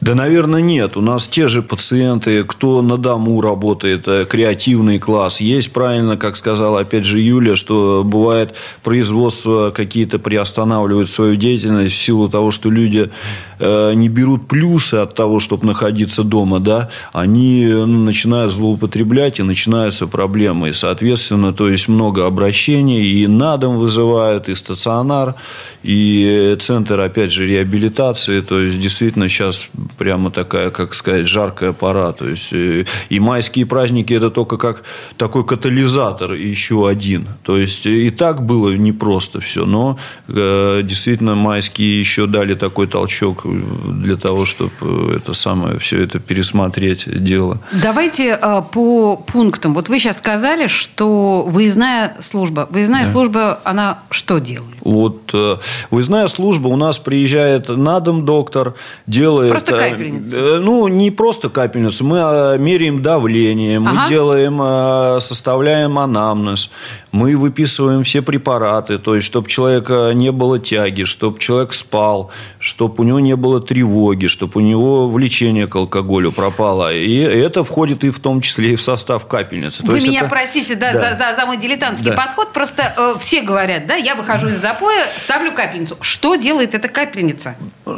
Да, 0.00 0.14
наверное, 0.14 0.60
нет. 0.60 0.96
У 0.96 1.00
нас 1.00 1.26
те 1.26 1.48
же 1.48 1.60
пациенты, 1.60 2.44
кто 2.44 2.82
на 2.82 2.96
дому 2.98 3.40
работает, 3.40 4.06
э, 4.06 4.26
креативный 4.26 5.00
класс. 5.00 5.40
Есть, 5.40 5.72
правильно, 5.72 6.16
как 6.16 6.36
сказала 6.36 6.80
опять 6.80 7.04
же 7.04 7.18
Юля, 7.18 7.56
что 7.56 8.04
бывает 8.04 8.54
производство 8.84 9.72
какие-то 9.74 10.20
приостанавливают 10.20 11.10
свою 11.10 11.34
деятельность 11.34 11.96
в 11.96 11.98
силу 11.98 12.28
того, 12.28 12.52
что 12.52 12.70
люди 12.70 13.10
э, 13.58 13.92
не 13.94 14.08
берут 14.08 14.46
плюсы 14.46 14.94
от 14.94 15.16
того, 15.16 15.40
чтобы 15.40 15.66
находиться 15.66 16.22
дома, 16.22 16.60
да, 16.60 16.90
они 17.12 17.66
ну, 17.66 18.04
начинают 18.04 18.52
злоупотреблять 18.52 19.40
и 19.40 19.42
начинаются 19.42 20.06
проблемы. 20.06 20.68
И, 20.68 20.72
соответственно, 20.72 21.52
то 21.52 21.68
есть 21.68 21.88
много 21.88 22.24
обращений 22.24 23.04
и 23.04 23.26
на 23.26 23.56
дом 23.56 23.78
вызывают, 23.78 24.48
и 24.48 24.54
стационар, 24.54 25.34
и 25.82 26.56
центр, 26.60 27.00
опять 27.00 27.32
же, 27.32 27.48
реабилитации. 27.48 28.42
То 28.42 28.60
есть, 28.60 28.78
действительно, 28.78 29.28
сейчас 29.28 29.68
прямо 29.96 30.30
такая, 30.30 30.70
как 30.70 30.94
сказать, 30.94 31.26
жаркая 31.26 31.72
пора. 31.72 32.12
То 32.12 32.28
есть, 32.28 32.52
э, 32.52 32.84
и 33.08 33.20
майские 33.20 33.66
праздники 33.66 34.12
это 34.12 34.30
только 34.30 34.56
как 34.56 34.82
такой 35.16 35.44
катализатор 35.44 36.32
еще 36.32 36.88
один. 36.88 37.26
То 37.42 37.56
есть, 37.56 37.86
и 37.86 38.10
так 38.10 38.42
было 38.44 38.74
непросто 38.74 39.40
все, 39.40 39.64
но 39.64 39.98
э, 40.28 40.80
действительно 40.84 41.34
майские 41.34 42.00
еще 42.00 42.26
дали 42.26 42.54
такой 42.54 42.86
толчок 42.86 43.44
для 43.44 44.16
того, 44.16 44.44
чтобы 44.44 45.14
это 45.16 45.32
самое, 45.32 45.78
все 45.78 46.02
это 46.02 46.18
пересмотреть 46.18 47.06
дело. 47.24 47.58
Давайте 47.72 48.38
э, 48.40 48.62
по 48.72 49.16
пунктам. 49.16 49.74
Вот 49.74 49.88
вы 49.88 49.98
сейчас 49.98 50.18
сказали, 50.18 50.66
что 50.66 51.42
выездная 51.42 52.16
служба. 52.20 52.66
Выездная 52.70 53.06
да. 53.06 53.12
служба, 53.12 53.60
она 53.64 53.98
что 54.10 54.38
делает? 54.38 54.64
Вот 54.80 55.34
выездная 55.90 56.28
служба 56.28 56.68
у 56.68 56.76
нас 56.76 56.98
приезжает 56.98 57.68
на 57.68 58.00
дом 58.00 58.24
доктор, 58.24 58.74
делает... 59.06 59.50
Просто 59.50 59.77
капельницу? 59.78 60.36
Э, 60.36 60.58
ну, 60.58 60.88
не 60.88 61.10
просто 61.10 61.48
капельницу. 61.48 62.04
Мы 62.04 62.18
э, 62.18 62.58
меряем 62.58 63.02
давление, 63.02 63.78
мы 63.78 63.90
ага. 63.90 64.08
делаем, 64.08 64.60
э, 64.62 65.20
составляем 65.20 65.98
анамнез, 65.98 66.70
мы 67.12 67.36
выписываем 67.36 68.02
все 68.02 68.22
препараты, 68.22 68.98
то 68.98 69.14
есть, 69.14 69.26
чтобы 69.26 69.48
человека 69.48 70.12
не 70.14 70.32
было 70.32 70.58
тяги, 70.58 71.04
чтобы 71.04 71.38
человек 71.38 71.72
спал, 71.72 72.30
чтобы 72.58 73.02
у 73.02 73.02
него 73.04 73.20
не 73.20 73.36
было 73.36 73.60
тревоги, 73.60 74.26
чтобы 74.26 74.52
у 74.56 74.60
него 74.60 75.08
влечение 75.08 75.66
к 75.66 75.76
алкоголю 75.76 76.32
пропало. 76.32 76.92
И 76.92 77.16
это 77.16 77.64
входит 77.64 78.04
и 78.04 78.10
в 78.10 78.18
том 78.18 78.40
числе 78.40 78.72
и 78.72 78.76
в 78.76 78.82
состав 78.82 79.26
капельницы. 79.26 79.84
Вы 79.84 80.00
меня 80.00 80.20
это... 80.20 80.30
простите 80.30 80.74
да, 80.74 80.92
да. 80.92 81.10
За, 81.10 81.16
за, 81.16 81.34
за 81.36 81.46
мой 81.46 81.56
дилетантский 81.56 82.10
да. 82.10 82.16
подход. 82.16 82.52
Просто 82.52 82.94
э, 82.96 83.14
все 83.20 83.42
говорят, 83.42 83.86
да, 83.86 83.94
я 83.94 84.14
выхожу 84.14 84.48
из 84.48 84.58
запоя, 84.58 85.06
ставлю 85.18 85.52
капельницу. 85.52 85.96
Что 86.00 86.36
делает 86.36 86.74
эта 86.74 86.88
капельница? 86.88 87.56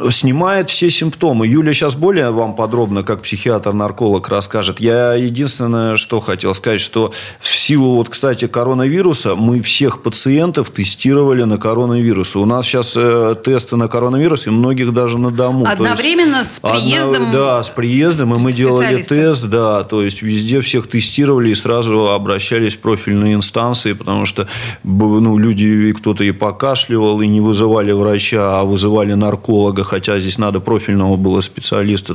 Снимает 0.09 0.69
все 0.69 0.89
симптомы. 0.89 1.47
Юля 1.71 1.73
сейчас 1.73 1.95
более 1.95 2.31
вам 2.31 2.55
подробно, 2.55 3.03
как 3.03 3.21
психиатр-нарколог, 3.21 4.27
расскажет. 4.29 4.79
Я 4.79 5.13
единственное, 5.13 5.95
что 5.95 6.19
хотел 6.19 6.53
сказать, 6.53 6.81
что 6.81 7.13
в 7.39 7.47
силу, 7.47 7.95
вот, 7.95 8.09
кстати, 8.09 8.47
коронавируса, 8.47 9.35
мы 9.35 9.61
всех 9.61 10.03
пациентов 10.03 10.69
тестировали 10.69 11.43
на 11.43 11.57
коронавирус. 11.57 12.35
У 12.35 12.45
нас 12.45 12.65
сейчас 12.65 12.93
э, 12.97 13.35
тесты 13.43 13.77
на 13.77 13.87
коронавирус, 13.87 14.47
и 14.47 14.49
многих 14.49 14.93
даже 14.93 15.17
на 15.17 15.31
дому. 15.31 15.65
Одновременно 15.65 16.39
есть, 16.39 16.55
с 16.55 16.59
приездом? 16.59 17.27
Одно, 17.27 17.33
да, 17.33 17.63
с 17.63 17.69
приездом, 17.69 18.35
и 18.35 18.37
мы 18.37 18.51
делали 18.51 19.01
тест, 19.01 19.45
да, 19.45 19.83
то 19.83 20.03
есть 20.03 20.21
везде 20.21 20.61
всех 20.61 20.87
тестировали 20.87 21.49
и 21.49 21.55
сразу 21.55 22.09
обращались 22.09 22.75
в 22.75 22.79
профильные 22.79 23.35
инстанции, 23.35 23.93
потому 23.93 24.25
что 24.25 24.47
ну, 24.83 25.37
люди, 25.37 25.93
кто-то 25.93 26.23
и 26.23 26.31
покашливал, 26.31 27.21
и 27.21 27.27
не 27.27 27.39
вызывали 27.39 27.93
врача, 27.93 28.59
а 28.59 28.63
вызывали 28.63 29.13
нарколога, 29.13 29.83
хотя 29.83 30.19
здесь 30.19 30.37
надо 30.37 30.59
профильного 30.59 31.15
было 31.15 31.39
специалиста. 31.41 31.60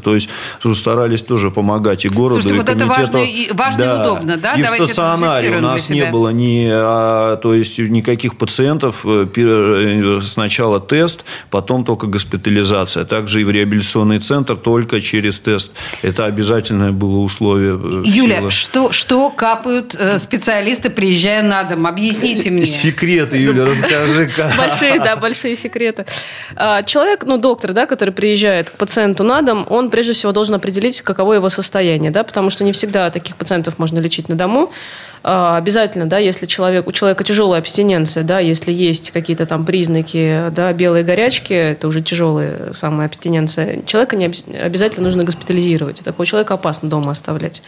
То 0.00 0.14
есть 0.14 0.28
старались 0.74 1.22
тоже 1.22 1.50
помогать 1.50 2.04
и 2.04 2.08
городу, 2.08 2.40
Слушайте, 2.40 2.54
и 2.54 2.58
вот 2.58 2.66
комитету. 2.66 2.90
это 2.90 3.00
важно 3.00 3.16
и, 3.18 3.52
важно 3.52 3.84
да. 3.84 3.96
и 3.96 4.00
удобно, 4.00 4.36
да? 4.36 4.54
И 4.54 4.62
Давайте 4.62 4.84
в 4.84 4.86
стационаре 4.86 5.56
у 5.56 5.60
нас 5.60 5.90
не 5.90 6.04
было 6.06 6.30
ни 6.30 6.68
а, 6.70 7.36
то 7.36 7.54
есть 7.54 7.78
никаких 7.78 8.38
пациентов, 8.38 9.00
э, 9.04 9.26
э, 9.36 10.20
сначала 10.22 10.80
тест, 10.80 11.24
потом 11.50 11.84
только 11.84 12.06
госпитализация. 12.06 13.04
Также 13.04 13.42
и 13.42 13.44
в 13.44 13.50
реабилитационный 13.50 14.18
центр 14.18 14.56
только 14.56 15.00
через 15.00 15.38
тест. 15.38 15.72
Это 16.02 16.24
обязательное 16.24 16.92
было 16.92 17.18
условие. 17.18 17.78
Э, 17.82 18.02
Юля, 18.04 18.50
что, 18.50 18.92
что 18.92 19.30
капают 19.30 19.96
специалисты, 20.18 20.90
приезжая 20.90 21.42
на 21.42 21.64
дом? 21.64 21.86
Объясните 21.86 22.50
мне. 22.50 22.64
Секреты, 22.64 23.36
Юля, 23.36 23.66
расскажи. 23.66 24.30
Большие, 24.56 25.00
да, 25.00 25.16
большие 25.16 25.56
секреты. 25.56 26.06
А, 26.54 26.82
человек, 26.82 27.24
ну, 27.24 27.38
доктор, 27.38 27.66
доктор, 27.66 27.72
да, 27.72 27.86
который 27.86 28.12
приезжает 28.12 28.70
к 28.70 28.72
пациенту 28.74 29.24
на 29.24 29.35
дом, 29.42 29.66
он 29.68 29.90
прежде 29.90 30.12
всего 30.12 30.32
должен 30.32 30.54
определить, 30.54 31.00
каково 31.00 31.34
его 31.34 31.48
состояние, 31.48 32.10
да, 32.10 32.24
потому 32.24 32.50
что 32.50 32.64
не 32.64 32.72
всегда 32.72 33.10
таких 33.10 33.36
пациентов 33.36 33.78
можно 33.78 33.98
лечить 33.98 34.28
на 34.28 34.36
дому. 34.36 34.70
А, 35.22 35.56
обязательно, 35.56 36.06
да, 36.06 36.18
если 36.18 36.46
человек, 36.46 36.86
у 36.86 36.92
человека 36.92 37.24
тяжелая 37.24 37.60
абстиненция, 37.60 38.22
да, 38.22 38.38
если 38.38 38.72
есть 38.72 39.10
какие-то 39.10 39.46
там 39.46 39.64
признаки, 39.64 40.50
да, 40.52 40.72
белой 40.72 41.02
горячки, 41.02 41.52
это 41.52 41.88
уже 41.88 42.00
тяжелая 42.02 42.72
самая 42.72 43.08
абстиненция, 43.08 43.82
человека 43.86 44.16
не 44.16 44.26
обязательно 44.26 45.04
нужно 45.04 45.24
госпитализировать. 45.24 46.02
Такого 46.04 46.26
человека 46.26 46.54
опасно 46.54 46.88
дома 46.88 47.12
оставлять. 47.12 47.62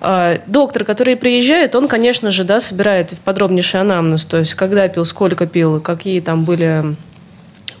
А, 0.00 0.38
доктор, 0.46 0.84
который 0.84 1.16
приезжает, 1.16 1.74
он, 1.74 1.88
конечно 1.88 2.30
же, 2.30 2.44
да, 2.44 2.60
собирает 2.60 3.14
подробнейший 3.24 3.80
анамнез, 3.80 4.26
то 4.26 4.36
есть 4.36 4.54
когда 4.54 4.86
пил, 4.88 5.06
сколько 5.06 5.46
пил, 5.46 5.80
какие 5.80 6.20
там 6.20 6.44
были 6.44 6.96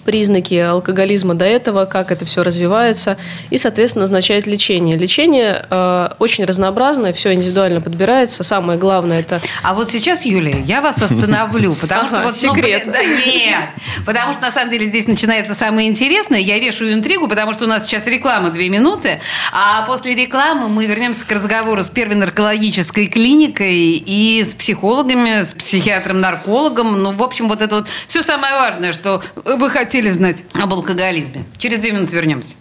признаки 0.04 0.54
алкоголизма 0.54 1.34
до 1.34 1.44
этого, 1.44 1.84
как 1.84 2.12
это 2.12 2.24
все 2.24 2.42
развивается, 2.42 3.16
и, 3.50 3.56
соответственно, 3.56 4.02
назначает 4.02 4.46
лечение. 4.46 4.96
Лечение 4.96 5.64
э, 5.68 6.08
очень 6.18 6.44
разнообразное, 6.44 7.12
все 7.12 7.32
индивидуально 7.32 7.80
подбирается. 7.80 8.44
Самое 8.44 8.78
главное 8.78 9.20
это... 9.20 9.40
А 9.62 9.74
вот 9.74 9.90
сейчас, 9.90 10.26
Юлия, 10.26 10.62
я 10.66 10.80
вас 10.80 11.00
остановлю, 11.02 11.74
потому 11.74 12.08
что 12.08 12.18
вот... 12.18 12.26
Ну, 12.26 12.32
секрет. 12.32 12.86
Нет, 12.86 13.70
потому 14.04 14.34
что 14.34 14.42
на 14.42 14.50
самом 14.50 14.70
деле 14.70 14.86
здесь 14.86 15.06
начинается 15.06 15.54
самое 15.54 15.88
интересное. 15.88 16.38
Я 16.38 16.58
вешаю 16.58 16.92
интригу, 16.92 17.28
потому 17.28 17.54
что 17.54 17.64
у 17.64 17.68
нас 17.68 17.86
сейчас 17.86 18.06
реклама 18.06 18.50
две 18.50 18.68
минуты, 18.68 19.20
а 19.52 19.84
после 19.86 20.14
рекламы 20.14 20.68
мы 20.68 20.86
вернемся 20.86 21.24
к 21.24 21.32
разговору 21.32 21.82
с 21.82 21.90
первой 21.90 22.16
наркологической 22.16 23.06
клиникой 23.06 23.92
и 23.92 24.42
с 24.44 24.54
психологами, 24.54 25.42
с 25.42 25.52
психиатром-наркологом. 25.52 27.02
Ну, 27.02 27.12
в 27.12 27.22
общем, 27.22 27.48
вот 27.48 27.62
это 27.62 27.76
вот 27.76 27.86
все 28.06 28.22
самое 28.22 28.54
важное, 28.54 28.92
что 28.92 29.22
вы 29.34 29.70
хотите 29.70 29.93
хотели 29.94 30.10
знать 30.10 30.44
об 30.54 30.72
алкоголизме. 30.72 31.44
Через 31.56 31.78
две 31.78 31.92
минуты 31.92 32.16
вернемся. 32.16 32.56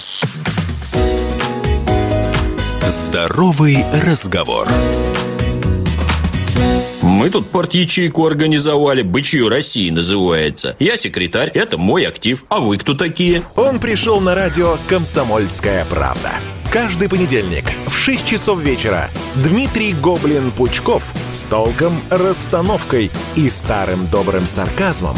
Здоровый 2.88 3.84
разговор. 4.06 4.68
Мы 7.02 7.32
тут 7.32 7.50
порт-ячейку 7.50 8.28
организовали, 8.28 9.02
«Бычью 9.02 9.50
России» 9.50 9.90
называется. 9.90 10.76
Я 10.78 10.96
секретарь, 10.96 11.50
это 11.50 11.80
мой 11.80 12.06
актив. 12.06 12.46
А 12.50 12.60
вы 12.60 12.78
кто 12.78 12.94
такие? 12.94 13.42
Он 13.56 13.80
пришел 13.80 14.22
на 14.22 14.36
радио 14.36 14.78
«Комсомольская 14.88 15.86
правда». 15.86 16.30
Каждый 16.72 17.10
понедельник 17.10 17.66
в 17.88 17.96
6 17.96 18.28
часов 18.28 18.60
вечера 18.60 19.10
Дмитрий 19.38 19.94
Гоблин-Пучков 19.94 21.02
с 21.32 21.48
толком, 21.48 22.00
расстановкой 22.12 23.10
и 23.36 23.50
старым 23.50 24.06
добрым 24.12 24.46
сарказмом 24.46 25.18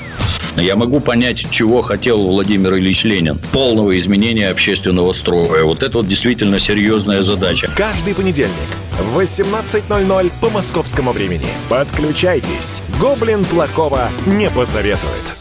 Я 0.57 0.75
могу 0.75 0.99
понять, 0.99 1.49
чего 1.49 1.81
хотел 1.81 2.21
Владимир 2.21 2.75
Ильич 2.75 3.05
Ленин. 3.05 3.39
Полного 3.51 3.97
изменения 3.97 4.49
общественного 4.49 5.13
строя. 5.13 5.63
Вот 5.63 5.81
это 5.81 5.99
вот 5.99 6.07
действительно 6.07 6.59
серьезная 6.59 7.21
задача. 7.21 7.69
Каждый 7.75 8.13
понедельник 8.13 8.51
в 8.99 9.17
18.00 9.17 10.31
по 10.41 10.49
московскому 10.49 11.11
времени. 11.13 11.47
Подключайтесь. 11.69 12.83
Гоблин 12.99 13.45
плохого 13.45 14.09
не 14.25 14.49
посоветует. 14.49 15.33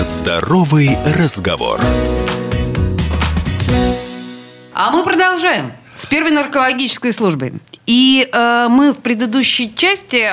Здоровый 0.00 0.96
разговор. 1.16 1.80
А 4.74 4.90
мы 4.90 5.04
продолжаем 5.04 5.72
с 5.94 6.06
первой 6.06 6.32
наркологической 6.32 7.12
службой. 7.12 7.54
И 7.86 8.28
э, 8.30 8.66
мы 8.68 8.92
в 8.92 8.98
предыдущей 8.98 9.74
части 9.74 10.30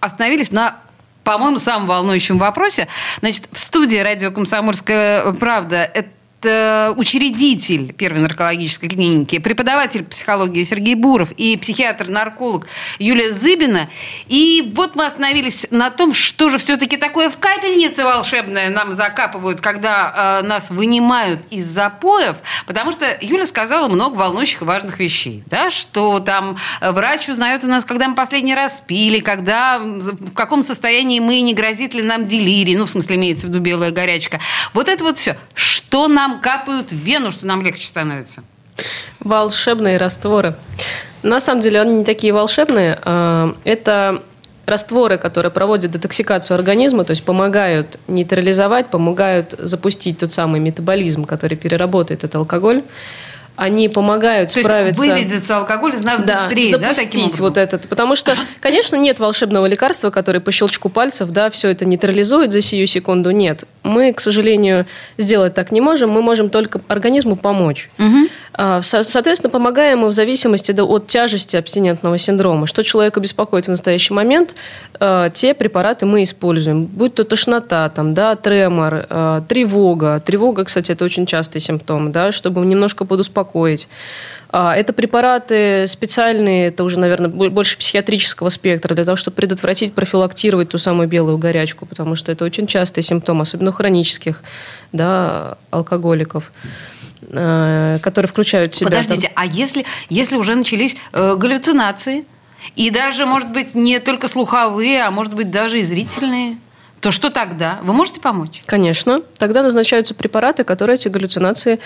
остановились 0.00 0.52
на 0.52 0.76
по-моему, 1.24 1.58
самом 1.58 1.86
волнующем 1.86 2.38
вопросе. 2.38 2.88
Значит, 3.20 3.48
в 3.52 3.58
студии 3.58 3.98
радио 3.98 4.30
«Комсомольская 4.30 5.32
правда» 5.34 5.90
это 5.94 6.08
учредитель 6.44 7.92
первой 7.92 8.20
наркологической 8.20 8.88
клиники, 8.88 9.38
преподаватель 9.38 10.04
психологии 10.04 10.64
Сергей 10.64 10.94
Буров 10.94 11.32
и 11.32 11.56
психиатр-нарколог 11.56 12.66
Юлия 12.98 13.32
Зыбина. 13.32 13.88
И 14.28 14.72
вот 14.74 14.94
мы 14.94 15.06
остановились 15.06 15.66
на 15.70 15.90
том, 15.90 16.12
что 16.12 16.48
же 16.48 16.58
все-таки 16.58 16.96
такое 16.96 17.30
в 17.30 17.38
капельнице 17.38 18.04
волшебное 18.04 18.70
нам 18.70 18.94
закапывают, 18.94 19.60
когда 19.60 20.40
э, 20.42 20.46
нас 20.46 20.70
вынимают 20.70 21.40
из 21.50 21.66
запоев, 21.66 22.36
потому 22.66 22.92
что 22.92 23.06
Юля 23.20 23.46
сказала 23.46 23.88
много 23.88 24.16
волнующих 24.16 24.62
и 24.62 24.64
важных 24.64 24.98
вещей, 24.98 25.42
да, 25.46 25.70
что 25.70 26.18
там 26.20 26.56
врач 26.80 27.28
узнает 27.28 27.64
у 27.64 27.66
нас, 27.66 27.84
когда 27.84 28.08
мы 28.08 28.14
последний 28.14 28.54
раз 28.54 28.80
пили, 28.80 29.20
когда, 29.20 29.78
в 29.78 30.32
каком 30.32 30.62
состоянии 30.62 31.20
мы, 31.20 31.40
не 31.40 31.54
грозит 31.54 31.94
ли 31.94 32.02
нам 32.02 32.24
делирий, 32.24 32.76
ну, 32.76 32.86
в 32.86 32.90
смысле, 32.90 33.16
имеется 33.16 33.46
в 33.46 33.50
виду 33.50 33.60
белая 33.60 33.90
горячка. 33.90 34.40
Вот 34.74 34.88
это 34.88 35.04
вот 35.04 35.18
все. 35.18 35.36
Что 35.54 36.08
нам 36.08 36.31
нам 36.32 36.40
капают 36.40 36.90
в 36.90 36.96
вену, 36.96 37.30
что 37.30 37.46
нам 37.46 37.62
легче 37.62 37.86
становится? 37.86 38.42
Волшебные 39.20 39.98
растворы. 39.98 40.54
На 41.22 41.40
самом 41.40 41.60
деле 41.60 41.80
они 41.80 41.94
не 41.94 42.04
такие 42.04 42.32
волшебные. 42.32 42.98
А, 43.04 43.54
это 43.64 44.22
растворы, 44.66 45.18
которые 45.18 45.52
проводят 45.52 45.90
детоксикацию 45.90 46.56
организма, 46.56 47.04
то 47.04 47.10
есть 47.10 47.24
помогают 47.24 47.98
нейтрализовать, 48.08 48.90
помогают 48.90 49.54
запустить 49.58 50.18
тот 50.18 50.32
самый 50.32 50.60
метаболизм, 50.60 51.24
который 51.24 51.56
переработает 51.56 52.24
этот 52.24 52.36
алкоголь 52.36 52.82
они 53.56 53.88
помогают 53.88 54.52
То 54.52 54.60
справиться... 54.60 55.04
Есть 55.04 55.14
выведется 55.14 55.56
алкоголь 55.58 55.94
из 55.94 56.02
нас 56.02 56.20
да, 56.22 56.44
быстрее, 56.44 56.70
запустить 56.72 57.36
да, 57.36 57.42
вот 57.42 57.56
этот. 57.58 57.88
Потому 57.88 58.16
что, 58.16 58.36
конечно, 58.60 58.96
нет 58.96 59.20
волшебного 59.20 59.66
лекарства, 59.66 60.10
которое 60.10 60.40
по 60.40 60.50
щелчку 60.50 60.88
пальцев, 60.88 61.30
да, 61.30 61.50
все 61.50 61.68
это 61.68 61.84
нейтрализует 61.84 62.52
за 62.52 62.62
сию 62.62 62.86
секунду. 62.86 63.30
Нет. 63.30 63.64
Мы, 63.82 64.12
к 64.12 64.20
сожалению, 64.20 64.86
сделать 65.18 65.54
так 65.54 65.70
не 65.70 65.80
можем. 65.80 66.10
Мы 66.10 66.22
можем 66.22 66.48
только 66.48 66.80
организму 66.88 67.36
помочь. 67.36 67.90
Угу. 67.98 68.80
Соответственно, 68.82 69.50
помогаем 69.50 70.00
мы 70.00 70.08
в 70.08 70.12
зависимости 70.12 70.72
от 70.72 71.06
тяжести 71.06 71.56
абстинентного 71.56 72.18
синдрома. 72.18 72.66
Что 72.66 72.82
человека 72.82 73.20
беспокоит 73.20 73.66
в 73.66 73.68
настоящий 73.68 74.14
момент, 74.14 74.54
а, 74.98 75.30
те 75.30 75.52
препараты 75.54 76.06
мы 76.06 76.22
используем. 76.22 76.84
Будь 76.84 77.14
то 77.14 77.24
тошнота, 77.24 77.88
там, 77.90 78.14
да, 78.14 78.36
тремор, 78.36 79.06
а, 79.10 79.42
тревога. 79.42 80.20
Тревога, 80.24 80.64
кстати, 80.64 80.92
это 80.92 81.04
очень 81.04 81.26
частый 81.26 81.60
симптом, 81.60 82.12
да, 82.12 82.32
чтобы 82.32 82.64
немножко 82.64 83.04
подуспокоить. 83.04 83.41
А, 84.50 84.76
это 84.76 84.92
препараты 84.92 85.86
специальные, 85.86 86.68
это 86.68 86.84
уже, 86.84 87.00
наверное, 87.00 87.28
больше 87.28 87.78
психиатрического 87.78 88.50
спектра, 88.50 88.94
для 88.94 89.04
того, 89.04 89.16
чтобы 89.16 89.34
предотвратить, 89.36 89.94
профилактировать 89.94 90.68
ту 90.68 90.78
самую 90.78 91.08
белую 91.08 91.38
горячку, 91.38 91.86
потому 91.86 92.16
что 92.16 92.30
это 92.30 92.44
очень 92.44 92.66
частый 92.66 93.02
симптом, 93.02 93.40
особенно 93.40 93.70
у 93.70 93.72
хронических 93.72 94.42
да, 94.92 95.56
алкоголиков. 95.70 96.52
Э, 97.28 97.98
которые 98.02 98.28
включают 98.28 98.74
в 98.74 98.76
себя... 98.76 98.90
Подождите, 98.90 99.28
там... 99.28 99.32
а 99.36 99.46
если, 99.46 99.86
если 100.10 100.36
уже 100.36 100.54
начались 100.54 100.96
э, 101.12 101.36
галлюцинации, 101.36 102.26
и 102.76 102.90
даже, 102.90 103.26
может 103.26 103.50
быть, 103.50 103.74
не 103.74 104.00
только 104.00 104.28
слуховые, 104.28 105.02
а 105.02 105.10
может 105.10 105.32
быть, 105.32 105.50
даже 105.50 105.80
и 105.80 105.82
зрительные, 105.82 106.58
то 107.00 107.10
что 107.10 107.30
тогда? 107.30 107.80
Вы 107.82 107.92
можете 107.92 108.20
помочь? 108.20 108.62
Конечно. 108.64 109.22
Тогда 109.38 109.62
назначаются 109.62 110.14
препараты, 110.14 110.62
которые 110.62 110.96
эти 110.96 111.08
галлюцинации 111.08 111.80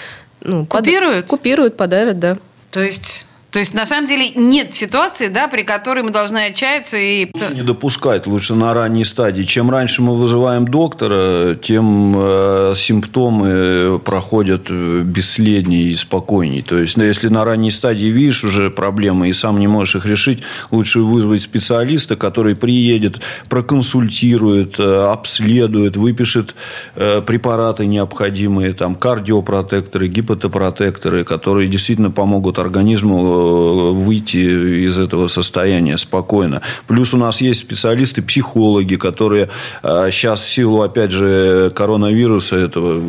ну, 0.46 0.66
купируют? 0.66 1.26
Под... 1.26 1.30
Купируют, 1.30 1.76
подавят, 1.76 2.18
да. 2.18 2.38
То 2.70 2.80
есть 2.80 3.26
то 3.56 3.60
есть, 3.60 3.72
на 3.72 3.86
самом 3.86 4.06
деле, 4.06 4.28
нет 4.36 4.74
ситуации, 4.74 5.28
да, 5.28 5.48
при 5.48 5.62
которой 5.62 6.02
мы 6.02 6.10
должны 6.10 6.44
отчаяться 6.44 6.98
и... 6.98 7.30
Лучше 7.32 7.54
не 7.54 7.62
допускать, 7.62 8.26
лучше 8.26 8.54
на 8.54 8.74
ранней 8.74 9.02
стадии. 9.02 9.44
Чем 9.44 9.70
раньше 9.70 10.02
мы 10.02 10.14
вызываем 10.14 10.68
доктора, 10.68 11.54
тем 11.54 12.14
э, 12.18 12.74
симптомы 12.76 13.98
проходят 13.98 14.70
бесследнее 14.70 15.84
и 15.84 15.94
спокойнее. 15.94 16.62
То 16.62 16.76
есть, 16.76 16.98
ну, 16.98 17.04
если 17.04 17.28
на 17.28 17.46
ранней 17.46 17.70
стадии 17.70 18.04
видишь 18.04 18.44
уже 18.44 18.68
проблемы 18.68 19.30
и 19.30 19.32
сам 19.32 19.58
не 19.58 19.68
можешь 19.68 19.96
их 19.96 20.04
решить, 20.04 20.42
лучше 20.70 21.00
вызвать 21.00 21.40
специалиста, 21.40 22.14
который 22.14 22.56
приедет, 22.56 23.22
проконсультирует, 23.48 24.78
э, 24.78 25.10
обследует, 25.10 25.96
выпишет 25.96 26.54
э, 26.94 27.22
препараты 27.22 27.86
необходимые, 27.86 28.74
там, 28.74 28.96
кардиопротекторы, 28.96 30.08
гипотопротекторы, 30.08 31.24
которые 31.24 31.68
действительно 31.68 32.10
помогут 32.10 32.58
организму 32.58 33.45
выйти 33.46 34.86
из 34.86 34.98
этого 34.98 35.28
состояния 35.28 35.96
спокойно. 35.96 36.62
Плюс 36.86 37.14
у 37.14 37.16
нас 37.16 37.40
есть 37.40 37.60
специалисты-психологи, 37.60 38.96
которые 38.96 39.48
сейчас 39.82 40.40
в 40.40 40.48
силу, 40.48 40.82
опять 40.82 41.10
же, 41.10 41.70
коронавируса 41.74 42.56
этого, 42.56 43.00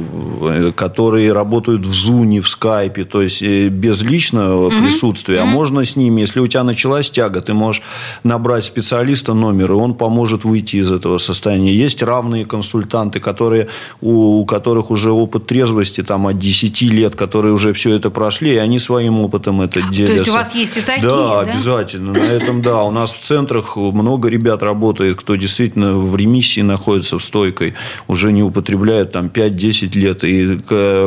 которые 0.75 1.31
работают 1.31 1.85
в 1.85 1.93
Зуне, 1.93 2.41
в 2.41 2.47
Скайпе, 2.47 3.03
то 3.03 3.21
есть 3.21 3.41
без 3.41 4.01
личного 4.01 4.67
угу. 4.67 4.75
присутствия, 4.79 5.41
угу. 5.41 5.49
а 5.49 5.51
можно 5.51 5.85
с 5.85 5.95
ними, 5.95 6.21
если 6.21 6.39
у 6.39 6.47
тебя 6.47 6.63
началась 6.63 7.09
тяга, 7.09 7.41
ты 7.41 7.53
можешь 7.53 7.81
набрать 8.23 8.65
специалиста 8.65 9.33
номер, 9.33 9.71
и 9.71 9.75
он 9.75 9.93
поможет 9.93 10.43
выйти 10.43 10.77
из 10.77 10.91
этого 10.91 11.17
состояния. 11.17 11.73
Есть 11.73 12.01
равные 12.01 12.45
консультанты, 12.45 13.19
которые, 13.19 13.67
у, 14.01 14.41
у 14.41 14.45
которых 14.45 14.91
уже 14.91 15.11
опыт 15.11 15.47
трезвости 15.47 16.03
там, 16.03 16.27
от 16.27 16.39
10 16.39 16.81
лет, 16.81 17.15
которые 17.15 17.53
уже 17.53 17.73
все 17.73 17.93
это 17.93 18.09
прошли, 18.09 18.53
и 18.53 18.57
они 18.57 18.79
своим 18.79 19.19
опытом 19.19 19.61
это 19.61 19.81
делятся. 19.81 20.05
То 20.05 20.13
есть, 20.13 20.26
у 20.29 20.33
вас 20.33 20.55
есть 20.55 20.77
и 20.77 20.81
такие, 20.81 21.07
да? 21.07 21.15
Да, 21.15 21.39
обязательно. 21.41 22.13
На 22.13 22.19
этом, 22.19 22.61
да. 22.61 22.83
У 22.83 22.91
нас 22.91 23.13
в 23.13 23.19
центрах 23.19 23.75
много 23.75 24.29
ребят 24.29 24.63
работает, 24.63 25.17
кто 25.17 25.35
действительно 25.35 25.93
в 25.93 26.15
ремиссии 26.15 26.61
находится 26.61 27.17
в 27.19 27.23
стойкой, 27.23 27.73
уже 28.07 28.31
не 28.31 28.43
употребляет 28.43 29.11
там 29.11 29.27
5-10 29.27 29.97
лет. 29.97 30.23
И 30.23 30.59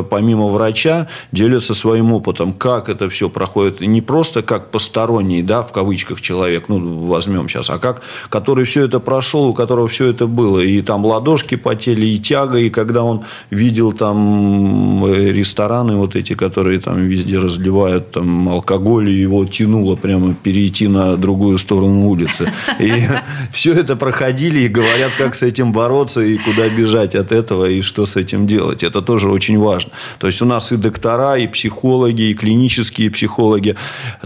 помимо 0.09 0.47
врача 0.47 1.07
делятся 1.31 1.73
своим 1.73 2.13
опытом, 2.13 2.53
как 2.53 2.89
это 2.89 3.09
все 3.09 3.29
проходит. 3.29 3.81
Не 3.81 4.01
просто 4.01 4.41
как 4.41 4.71
посторонний, 4.71 5.41
да, 5.41 5.63
в 5.63 5.71
кавычках 5.71 6.21
человек, 6.21 6.65
ну, 6.67 7.07
возьмем 7.07 7.49
сейчас, 7.49 7.69
а 7.69 7.79
как, 7.79 8.01
который 8.29 8.65
все 8.65 8.85
это 8.85 8.99
прошел, 8.99 9.47
у 9.47 9.53
которого 9.53 9.87
все 9.87 10.07
это 10.07 10.27
было. 10.27 10.59
И 10.59 10.81
там 10.81 11.05
ладошки 11.05 11.55
потели, 11.55 12.05
и 12.05 12.17
тяга, 12.17 12.59
и 12.59 12.69
когда 12.69 13.03
он 13.03 13.23
видел 13.49 13.91
там 13.91 15.05
э, 15.05 15.31
рестораны 15.31 15.95
вот 15.95 16.15
эти, 16.15 16.33
которые 16.33 16.79
там 16.79 17.07
везде 17.07 17.37
разливают 17.37 18.11
там 18.11 18.49
алкоголь, 18.49 19.00
и 19.09 19.13
его 19.13 19.45
тянуло 19.45 19.95
прямо 19.95 20.33
перейти 20.33 20.87
на 20.87 21.17
другую 21.17 21.57
сторону 21.57 22.07
улицы. 22.07 22.51
И 22.79 22.91
все 23.51 23.73
это 23.73 23.95
проходили 23.95 24.59
и 24.59 24.67
говорят, 24.67 25.11
как 25.17 25.35
с 25.35 25.43
этим 25.43 25.71
бороться, 25.71 26.21
и 26.21 26.37
куда 26.37 26.69
бежать 26.69 27.15
от 27.15 27.31
этого, 27.31 27.65
и 27.65 27.81
что 27.81 28.05
с 28.05 28.15
этим 28.15 28.47
делать. 28.47 28.83
Это 28.83 29.01
тоже 29.01 29.29
очень 29.29 29.59
важно. 29.59 29.91
То 30.19 30.27
есть, 30.27 30.41
у 30.41 30.45
нас 30.45 30.71
и 30.71 30.77
доктора, 30.77 31.37
и 31.37 31.47
психологи, 31.47 32.29
и 32.29 32.33
клинические 32.33 33.09
психологи. 33.09 33.75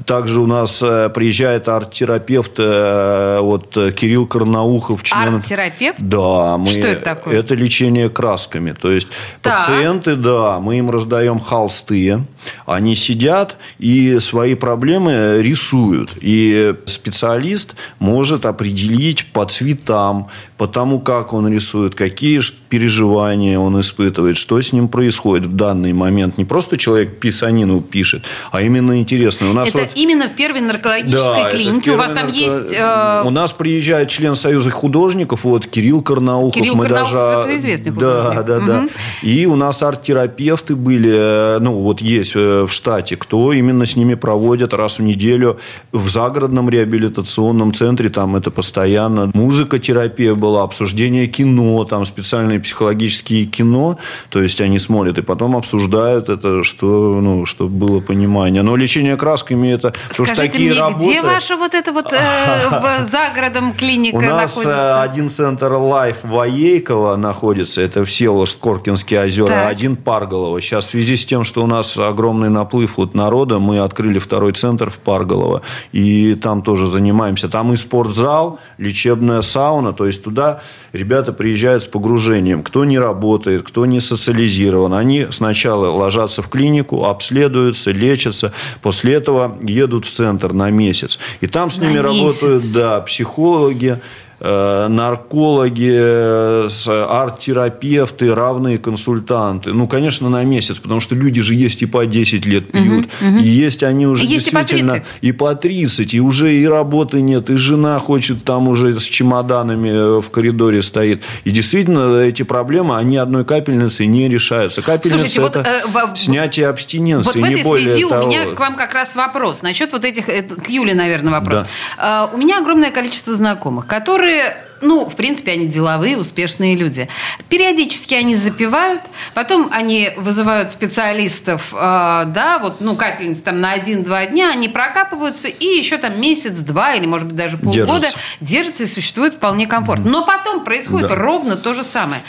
Также 0.06 0.42
у 0.42 0.48
нас 0.48 0.82
э, 0.82 1.10
приезжает 1.10 1.68
арт-терапевт 1.68 2.54
э, 2.58 3.40
вот 3.42 3.78
Кирилл 3.96 4.28
Карнаухов. 4.28 5.04
Член... 5.04 5.36
Арт-терапевт? 5.36 6.02
Да. 6.02 6.58
Мы... 6.58 6.68
Что 6.68 6.88
это 6.88 7.02
такое? 7.02 7.40
Это 7.40 7.56
лечение 7.56 8.10
красками. 8.10 8.72
То 8.74 8.92
есть, 8.92 9.08
так. 9.42 9.58
пациенты, 9.58 10.16
да, 10.16 10.60
мы 10.60 10.78
им 10.78 10.90
раздаем 10.90 11.40
холсты, 11.40 12.24
они 12.66 12.96
сидят 12.96 13.58
и 13.80 14.20
свои 14.20 14.56
проблемы 14.66 15.44
рисуют. 15.44 16.18
И 16.22 16.74
специалист 16.86 17.76
может 18.00 18.48
определить 18.48 19.32
по 19.32 19.46
цветам, 19.46 20.28
по 20.58 20.68
тому, 20.68 21.00
как 21.00 21.34
он 21.34 21.52
рисует, 21.52 21.96
какие 21.96 22.40
переживания 22.70 23.60
он 23.60 23.80
испытывает, 23.80 24.38
что 24.38 24.62
с 24.62 24.72
ним 24.72 24.88
происходит 24.88 25.48
в 25.48 25.54
данный 25.54 25.92
момент. 25.92 26.38
Не 26.38 26.46
просто 26.46 26.78
человек 26.78 27.20
писанину 27.20 27.82
пишет, 27.82 28.24
а 28.52 28.62
именно 28.62 29.00
интересно. 29.00 29.50
У 29.50 29.54
нас 29.54 29.70
это 29.70 29.80
вот... 29.80 29.90
именно 29.96 30.30
в 30.30 30.36
первой 30.36 30.62
наркологической 30.62 31.44
да, 31.44 31.50
клинике. 31.50 31.92
У 31.92 31.98
вас 31.98 32.12
там 32.12 32.28
нарко... 32.28 32.38
есть... 32.38 32.74
Э... 32.74 33.24
У 33.26 33.30
нас 33.32 33.52
приезжает 33.52 34.10
член 34.10 34.36
Союза 34.36 34.72
художников, 34.72 35.44
вот 35.44 35.68
Кирилл 35.68 36.02
Карнаухов. 36.02 36.54
Кирилл 36.54 36.76
мы 36.76 36.88
Карнаухов, 36.88 37.14
даже... 37.14 37.50
это 37.50 37.58
известный 37.58 37.92
художник. 37.92 38.36
Да, 38.36 38.44
да, 38.44 38.58
угу. 38.58 38.66
да. 38.66 38.88
И 39.24 39.46
у 39.46 39.56
нас 39.56 39.84
арт-терапевты 39.84 40.76
были, 40.76 41.12
э, 41.14 41.60
ну, 41.60 41.74
вот 41.74 42.02
есть 42.02 42.34
э, 42.36 42.66
в 42.66 42.72
штате, 42.72 43.18
кто 43.18 43.52
именно 43.52 43.86
с 43.86 43.96
ними 43.96 44.14
проводит 44.16 44.74
раз 44.74 45.00
в 45.00 45.02
неделю 45.02 45.60
в 45.92 46.08
загородном 46.10 46.70
реабилитационном 46.70 47.74
центре, 47.74 48.10
там 48.10 48.36
это 48.36 48.52
постоянно 48.52 49.32
музыкотерапия 49.34 50.34
была, 50.46 50.64
обсуждение 50.64 51.26
кино, 51.26 51.84
там 51.86 52.06
специальные 52.06 52.60
психологические 52.60 53.46
кино, 53.46 53.98
то 54.30 54.42
есть 54.42 54.62
они 54.62 54.78
смотрят 54.78 55.18
и 55.18 55.24
потом 55.24 55.56
обсуждают 55.56 56.30
это, 56.30 56.64
что, 56.64 57.20
ну, 57.20 57.48
чтобы 57.48 57.72
было 57.72 58.00
понимание. 58.00 58.62
Но 58.62 58.76
лечение 58.76 59.18
красками 59.18 59.70
это... 59.70 59.94
Скажите 60.12 60.36
такие 60.36 60.72
мне, 60.72 60.80
работы... 60.80 61.06
где 61.06 61.22
ваша 61.24 61.56
вот 61.58 61.74
эта 61.74 61.92
вот 61.92 62.14
э, 62.14 63.06
за 63.12 63.34
городом 63.36 63.74
клиника 63.74 64.20
находится? 64.20 64.70
У 64.70 64.72
нас 64.72 64.98
э, 64.98 65.10
один 65.10 65.30
центр 65.30 65.72
Life 65.74 66.18
Воейкова 66.24 67.16
находится, 67.16 67.82
это 67.82 68.06
все 68.06 68.46
Скоркинские 68.46 69.24
озера, 69.24 69.48
так. 69.48 69.72
один 69.72 69.96
Парголово. 69.96 70.62
Сейчас 70.62 70.86
в 70.86 70.90
связи 70.92 71.16
с 71.16 71.26
тем, 71.26 71.44
что 71.44 71.64
у 71.64 71.68
нас 71.68 71.98
огромный 71.98 72.50
наплыв 72.50 72.98
вот 72.98 73.16
народа, 73.16 73.58
мы 73.58 73.80
открыли 73.80 74.20
второй 74.20 74.54
центр 74.54 74.92
в 74.92 74.98
Парголово, 74.98 75.64
и 75.92 76.36
там 76.36 76.62
тоже 76.62 76.86
занимаемся. 76.86 77.50
Там 77.50 77.74
и 77.74 77.78
спортзал, 77.78 78.60
лечебная 78.78 79.42
сауна, 79.42 79.94
то 79.94 80.06
есть 80.06 80.22
туда 80.36 80.60
ребята 80.92 81.32
приезжают 81.32 81.84
с 81.84 81.88
погружением. 81.88 82.62
Кто 82.62 82.84
не 82.84 83.00
работает, 83.00 83.64
кто 83.64 83.86
не 83.86 84.02
социализирован. 84.02 84.94
Они 84.94 85.28
сначала 85.32 85.90
ложатся 85.90 86.42
в 86.42 86.50
клинику, 86.50 87.06
обследуются, 87.06 87.92
лечатся. 87.92 88.52
После 88.82 89.14
этого 89.14 89.58
едут 89.62 90.06
в 90.06 90.12
центр 90.12 90.54
на 90.54 90.70
месяц. 90.70 91.18
И 91.42 91.48
там 91.48 91.70
с 91.72 91.78
ними 91.78 91.98
на 91.98 92.04
работают 92.04 92.64
да, 92.74 93.00
психологи, 93.02 94.00
наркологи, 94.40 95.94
э, 95.94 96.68
арт-терапевты, 97.10 98.36
равные 98.36 98.78
консультанты. 98.78 99.74
Ну, 99.74 99.88
конечно, 99.88 100.30
на 100.30 100.44
месяц, 100.44 100.78
потому 100.78 101.00
что 101.00 101.16
люди 101.16 101.42
же 101.42 101.56
есть 101.56 101.82
и 101.82 101.86
по 101.86 102.06
10 102.06 102.46
лет 102.46 102.72
пьют. 102.72 103.08
Угу, 103.22 103.30
угу. 103.30 103.40
И 103.40 103.48
есть 103.48 103.84
они 103.84 104.08
уже 104.08 104.26
есть 104.26 104.52
действительно... 104.52 104.92
И 104.92 104.98
по 104.98 105.00
30. 105.00 105.14
И 105.22 105.32
по 105.32 105.56
30. 105.56 106.14
И 106.14 106.22
уже 106.22 106.54
и 106.54 106.68
работы 106.68 107.22
нет, 107.22 107.50
и 107.50 107.56
жена 107.56 107.98
хочет 108.00 108.44
там 108.44 108.68
уже 108.68 109.00
с 109.00 109.04
чемоданами 109.04 109.90
э, 109.90 110.22
в 110.22 110.30
коридоре 110.30 110.82
стоит. 110.82 111.24
И 111.46 111.52
действительно, 111.52 112.20
эти 112.20 112.44
проблемы, 112.44 112.98
они 112.98 113.18
одной 113.18 113.46
капельницей 113.46 114.06
не 114.06 114.28
решаются. 114.28 114.82
Капельница 114.82 115.30
Слушайте,– 115.30 115.60
это 115.62 115.88
вот, 115.88 116.12
э, 116.12 116.16
снятие 116.16 116.68
абстиненции, 116.68 117.40
Вот 117.40 117.48
в 117.48 117.52
этой 117.52 117.64
связи 117.64 118.08
того. 118.08 118.26
у 118.26 118.28
меня 118.28 118.46
к 118.46 118.60
вам 118.60 118.76
как 118.76 118.94
раз 118.94 119.16
вопрос. 119.16 119.62
Насчет 119.62 119.94
вот 119.94 120.04
этих... 120.04 120.26
К 120.26 120.70
Юле, 120.70 120.94
наверное, 120.94 121.32
вопрос. 121.32 121.64
Да. 121.98 122.26
Uh, 122.26 122.36
у 122.36 122.38
меня 122.38 122.60
огромное 122.60 122.92
количество 122.92 123.36
знакомых, 123.36 123.86
которые 123.86 124.25
которые 124.26 124.58
ну, 124.82 125.10
в 125.10 125.16
принципе, 125.16 125.54
они 125.54 125.68
деловые, 125.68 126.18
успешные 126.18 126.76
люди. 126.76 127.08
Периодически 127.48 128.14
они 128.14 128.36
запивают, 128.36 129.02
потом 129.34 129.70
они 129.72 130.12
вызывают 130.18 130.74
специалистов, 130.74 131.74
э, 131.74 131.78
да, 131.78 132.60
вот, 132.62 132.82
ну, 132.82 132.98
капельниц 132.98 133.40
там 133.40 133.62
на 133.62 133.72
один-два 133.72 134.26
дня, 134.26 134.52
они 134.52 134.68
прокапываются, 134.68 135.48
и 135.48 135.66
еще 135.66 135.98
там 135.98 136.20
месяц-два 136.20 136.94
или, 136.96 137.06
может 137.06 137.28
быть, 137.28 137.38
даже 137.38 137.58
полгода 137.58 138.02
держатся, 138.02 138.20
держатся 138.42 138.84
и 138.84 138.88
существуют 138.88 139.36
вполне 139.36 139.66
комфортно. 139.66 140.12
Но 140.12 140.26
потом 140.26 140.64
происходит 140.66 141.10
да. 141.10 141.16
ровно 141.16 141.56
то 141.56 141.74
же 141.74 141.86
самое. 141.86 142.22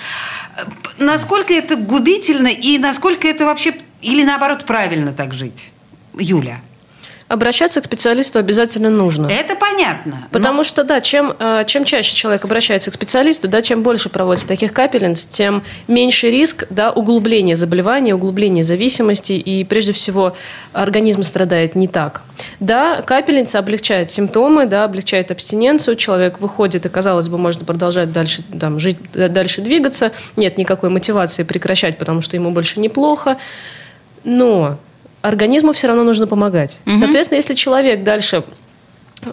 Насколько 0.99 1.53
это 1.53 1.75
губительно 1.75 2.49
и 2.49 2.79
насколько 2.79 3.27
это 3.27 3.45
вообще, 3.45 3.75
или 4.01 4.23
наоборот, 4.25 4.65
правильно 4.65 5.13
так 5.13 5.35
жить? 5.35 5.71
Юля. 6.15 6.61
Обращаться 7.29 7.81
к 7.81 7.85
специалисту 7.87 8.39
обязательно 8.39 8.89
нужно. 8.89 9.27
Это 9.27 9.57
понятно. 9.57 10.29
Потому 10.31 10.59
но... 10.59 10.65
что, 10.65 10.85
да, 10.85 11.01
чем, 11.01 11.35
э, 11.37 11.65
чем 11.67 11.85
чаще 11.85 12.15
человек 12.15 12.45
обращается 12.45 12.93
к 12.93 12.95
специалисту, 12.95 13.49
да, 13.49 13.62
чем 13.62 13.83
больше 13.83 14.09
проводится 14.09 14.47
таких 14.47 14.73
капельниц, 14.73 15.25
тем 15.25 15.65
меньше 15.89 16.31
риск 16.31 16.67
да, 16.71 16.93
углубления 16.93 17.57
заболевания, 17.57 18.15
углубления 18.15 18.62
зависимости, 18.62 19.33
и 19.33 19.65
прежде 19.65 19.93
всего 19.93 20.37
организм 20.73 21.25
страдает 21.25 21.75
не 21.75 21.89
так. 21.89 22.23
Да, 22.61 23.03
капельница 23.03 23.59
облегчает 23.59 24.12
симптомы, 24.12 24.67
да, 24.67 24.85
облегчает 24.85 25.33
абстиненцию, 25.33 25.97
человек 25.97 26.41
выходит, 26.41 26.87
и, 26.87 26.89
казалось 26.89 27.27
бы, 27.27 27.39
можно 27.39 27.65
продолжать 27.65 28.12
дальше 28.12 28.45
там, 28.61 28.79
жить, 28.79 28.99
дальше 29.12 29.62
двигаться, 29.62 30.12
нет 30.37 30.59
никакой 30.59 30.91
мотивации 30.91 31.43
прекращать, 31.43 31.99
потому 31.99 32.23
что 32.23 32.37
ему 32.37 32.53
больше 32.53 32.79
неплохо. 32.79 33.37
Но 34.23 34.79
организму 35.29 35.73
все 35.73 35.89
равно 35.89 36.05
нужно 36.05 36.27
помогать. 36.27 36.79
Угу. 36.87 36.99
Соответственно, 36.99 37.37
если 37.37 37.55
человек 37.55 38.03
дальше 38.03 38.45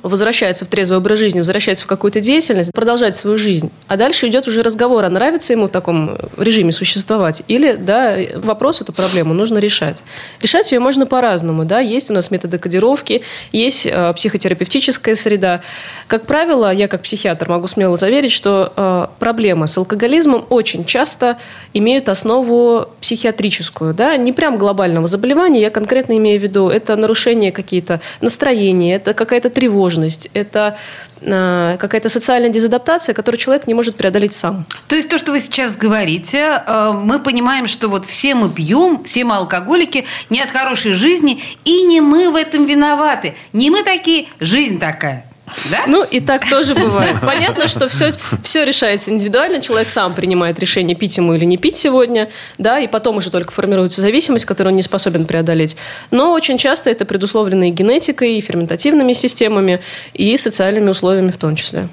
возвращается 0.02 0.66
в 0.66 0.70
трезвый 0.70 1.00
образ 1.00 1.20
жизни, 1.20 1.40
возвращается 1.40 1.84
в 1.84 1.88
какую-то 1.88 2.22
деятельность, 2.22 2.72
продолжает 2.74 3.16
свою 3.16 3.38
жизнь. 3.38 3.70
А 3.88 3.98
дальше 3.98 4.28
идет 4.28 4.48
уже 4.48 4.64
разговор, 4.64 5.04
а 5.04 5.10
нравится 5.10 5.54
ему 5.54 5.68
в 5.68 5.70
таком 5.72 6.18
режиме 6.38 6.72
существовать 6.72 7.44
или, 7.48 7.74
да, 7.74 8.16
вопрос, 8.36 8.82
эту 8.82 8.94
проблему 8.94 9.34
нужно 9.34 9.58
решать. 9.58 10.04
Решать 10.42 10.72
ее 10.72 10.80
можно 10.80 11.06
по-разному, 11.06 11.66
да, 11.66 11.80
есть 11.80 12.10
у 12.10 12.14
нас 12.14 12.32
методы 12.32 12.58
кодировки, 12.58 13.24
есть 13.52 13.86
э, 13.86 14.14
психотерапевтическая 14.16 15.16
среда. 15.16 15.62
Как 16.08 16.26
правило, 16.26 16.74
я 16.74 16.88
как 16.88 17.02
психиатр 17.02 17.50
могу 17.50 17.68
смело 17.68 17.98
заверить, 17.98 18.32
что 18.32 18.72
э, 18.76 19.08
проблемы 19.20 19.68
с 19.68 19.78
алкоголизмом 19.78 20.46
очень 20.50 20.86
часто 20.86 21.38
имеют 21.74 22.10
основу 22.10 22.88
психиатрическую, 23.02 23.94
да, 23.94 24.16
не 24.16 24.32
прям 24.32 24.58
глобального 24.58 25.08
заболевания, 25.08 25.62
я 25.62 25.70
конкретно 25.70 26.18
имею 26.18 26.40
в 26.40 26.44
виду, 26.44 26.70
это 26.70 26.96
нарушение 26.96 27.52
какие-то 27.52 28.00
настроения, 28.22 28.96
это 28.96 29.14
какая-то 29.14 29.50
тревога, 29.50 29.73
тревожность, 29.74 30.30
это 30.34 30.78
э, 31.22 31.78
какая-то 31.80 32.10
социальная 32.10 32.50
дезадаптация, 32.50 33.16
которую 33.16 33.40
человек 33.40 33.68
не 33.68 33.74
может 33.74 33.96
преодолеть 33.96 34.34
сам. 34.34 34.66
То 34.88 34.96
есть 34.96 35.10
то, 35.10 35.18
что 35.18 35.32
вы 35.32 35.40
сейчас 35.40 35.78
говорите, 35.78 36.62
э, 36.66 36.92
мы 36.94 37.20
понимаем, 37.20 37.68
что 37.68 37.88
вот 37.88 38.06
все 38.06 38.36
мы 38.36 38.50
пьем, 38.50 39.04
все 39.04 39.24
мы 39.24 39.36
алкоголики, 39.36 40.06
не 40.30 40.42
от 40.42 40.52
хорошей 40.52 40.94
жизни, 40.94 41.42
и 41.66 41.84
не 41.84 42.02
мы 42.02 42.30
в 42.30 42.36
этом 42.36 42.66
виноваты. 42.66 43.34
Не 43.54 43.70
мы 43.70 43.84
такие, 43.84 44.28
жизнь 44.40 44.80
такая. 44.80 45.26
Да? 45.70 45.84
Ну, 45.88 46.04
и 46.04 46.20
так 46.20 46.50
тоже 46.50 46.76
бывает. 46.76 47.18
Понятно, 47.22 47.68
что 47.68 47.88
все, 47.88 48.12
все 48.44 48.66
решается 48.66 49.12
индивидуально. 49.12 49.62
Человек 49.62 49.90
сам 49.90 50.14
принимает 50.14 50.60
решение, 50.60 50.96
пить 50.96 51.18
ему 51.18 51.34
или 51.34 51.46
не 51.46 51.58
пить 51.58 51.76
сегодня. 51.76 52.30
Да, 52.58 52.80
и 52.80 52.88
потом 52.88 53.18
уже 53.18 53.32
только 53.32 53.52
формируется 53.52 54.02
зависимость, 54.02 54.46
которую 54.46 54.72
он 54.72 54.76
не 54.76 54.84
способен 54.84 55.26
преодолеть. 55.26 55.76
Но 56.12 56.34
очень 56.34 56.58
часто 56.58 56.90
это 56.90 57.06
предусловлено 57.06 57.66
и 57.66 57.70
генетикой, 57.70 58.38
и 58.38 58.42
ферментативными 58.42 59.14
системами, 59.14 59.80
и 60.14 60.38
социальными 60.38 60.90
условиями 60.90 61.32
в 61.32 61.38
том 61.38 61.56
числе. 61.56 61.88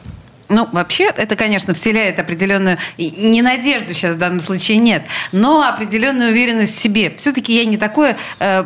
Ну, 0.51 0.69
вообще, 0.73 1.05
это, 1.05 1.37
конечно, 1.37 1.75
вселяет 1.75 2.19
определенную... 2.19 2.77
Не 2.99 3.41
надежду 3.41 3.95
сейчас 3.95 4.17
в 4.17 4.19
данном 4.19 4.41
случае 4.41 4.79
нет, 4.79 5.05
но 5.31 5.63
определенную 5.63 6.33
уверенность 6.33 6.77
в 6.77 6.81
себе. 6.81 7.15
Все-таки 7.17 7.57
я 7.57 7.65
не 7.65 7.77
такое 7.77 8.17
э, 8.41 8.65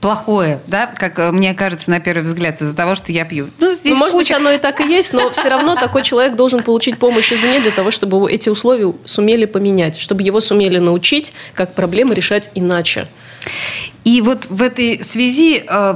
плохое, 0.00 0.60
да, 0.66 0.86
как 0.88 1.20
э, 1.20 1.30
мне 1.30 1.54
кажется 1.54 1.90
на 1.90 2.00
первый 2.00 2.24
взгляд, 2.24 2.60
из-за 2.60 2.74
того, 2.74 2.96
что 2.96 3.12
я 3.12 3.24
пью. 3.24 3.50
Ну, 3.58 3.72
здесь 3.74 3.92
ну, 3.92 3.98
может 3.98 4.12
куча... 4.12 4.34
быть, 4.34 4.40
оно 4.42 4.50
и 4.52 4.58
так 4.58 4.80
и 4.80 4.88
есть, 4.92 5.12
но 5.12 5.30
все 5.30 5.48
равно 5.48 5.76
такой 5.76 6.02
человек 6.02 6.34
должен 6.34 6.64
получить 6.64 6.98
помощь 6.98 7.32
извне 7.32 7.60
для 7.60 7.70
того, 7.70 7.92
чтобы 7.92 8.30
эти 8.30 8.48
условия 8.48 8.92
сумели 9.04 9.44
поменять, 9.44 10.00
чтобы 10.00 10.24
его 10.24 10.40
сумели 10.40 10.78
научить, 10.78 11.32
как 11.54 11.74
проблемы 11.74 12.14
решать 12.14 12.50
иначе. 12.54 13.06
И 14.02 14.20
вот 14.20 14.46
в 14.48 14.62
этой 14.62 15.04
связи 15.04 15.62
э, 15.64 15.94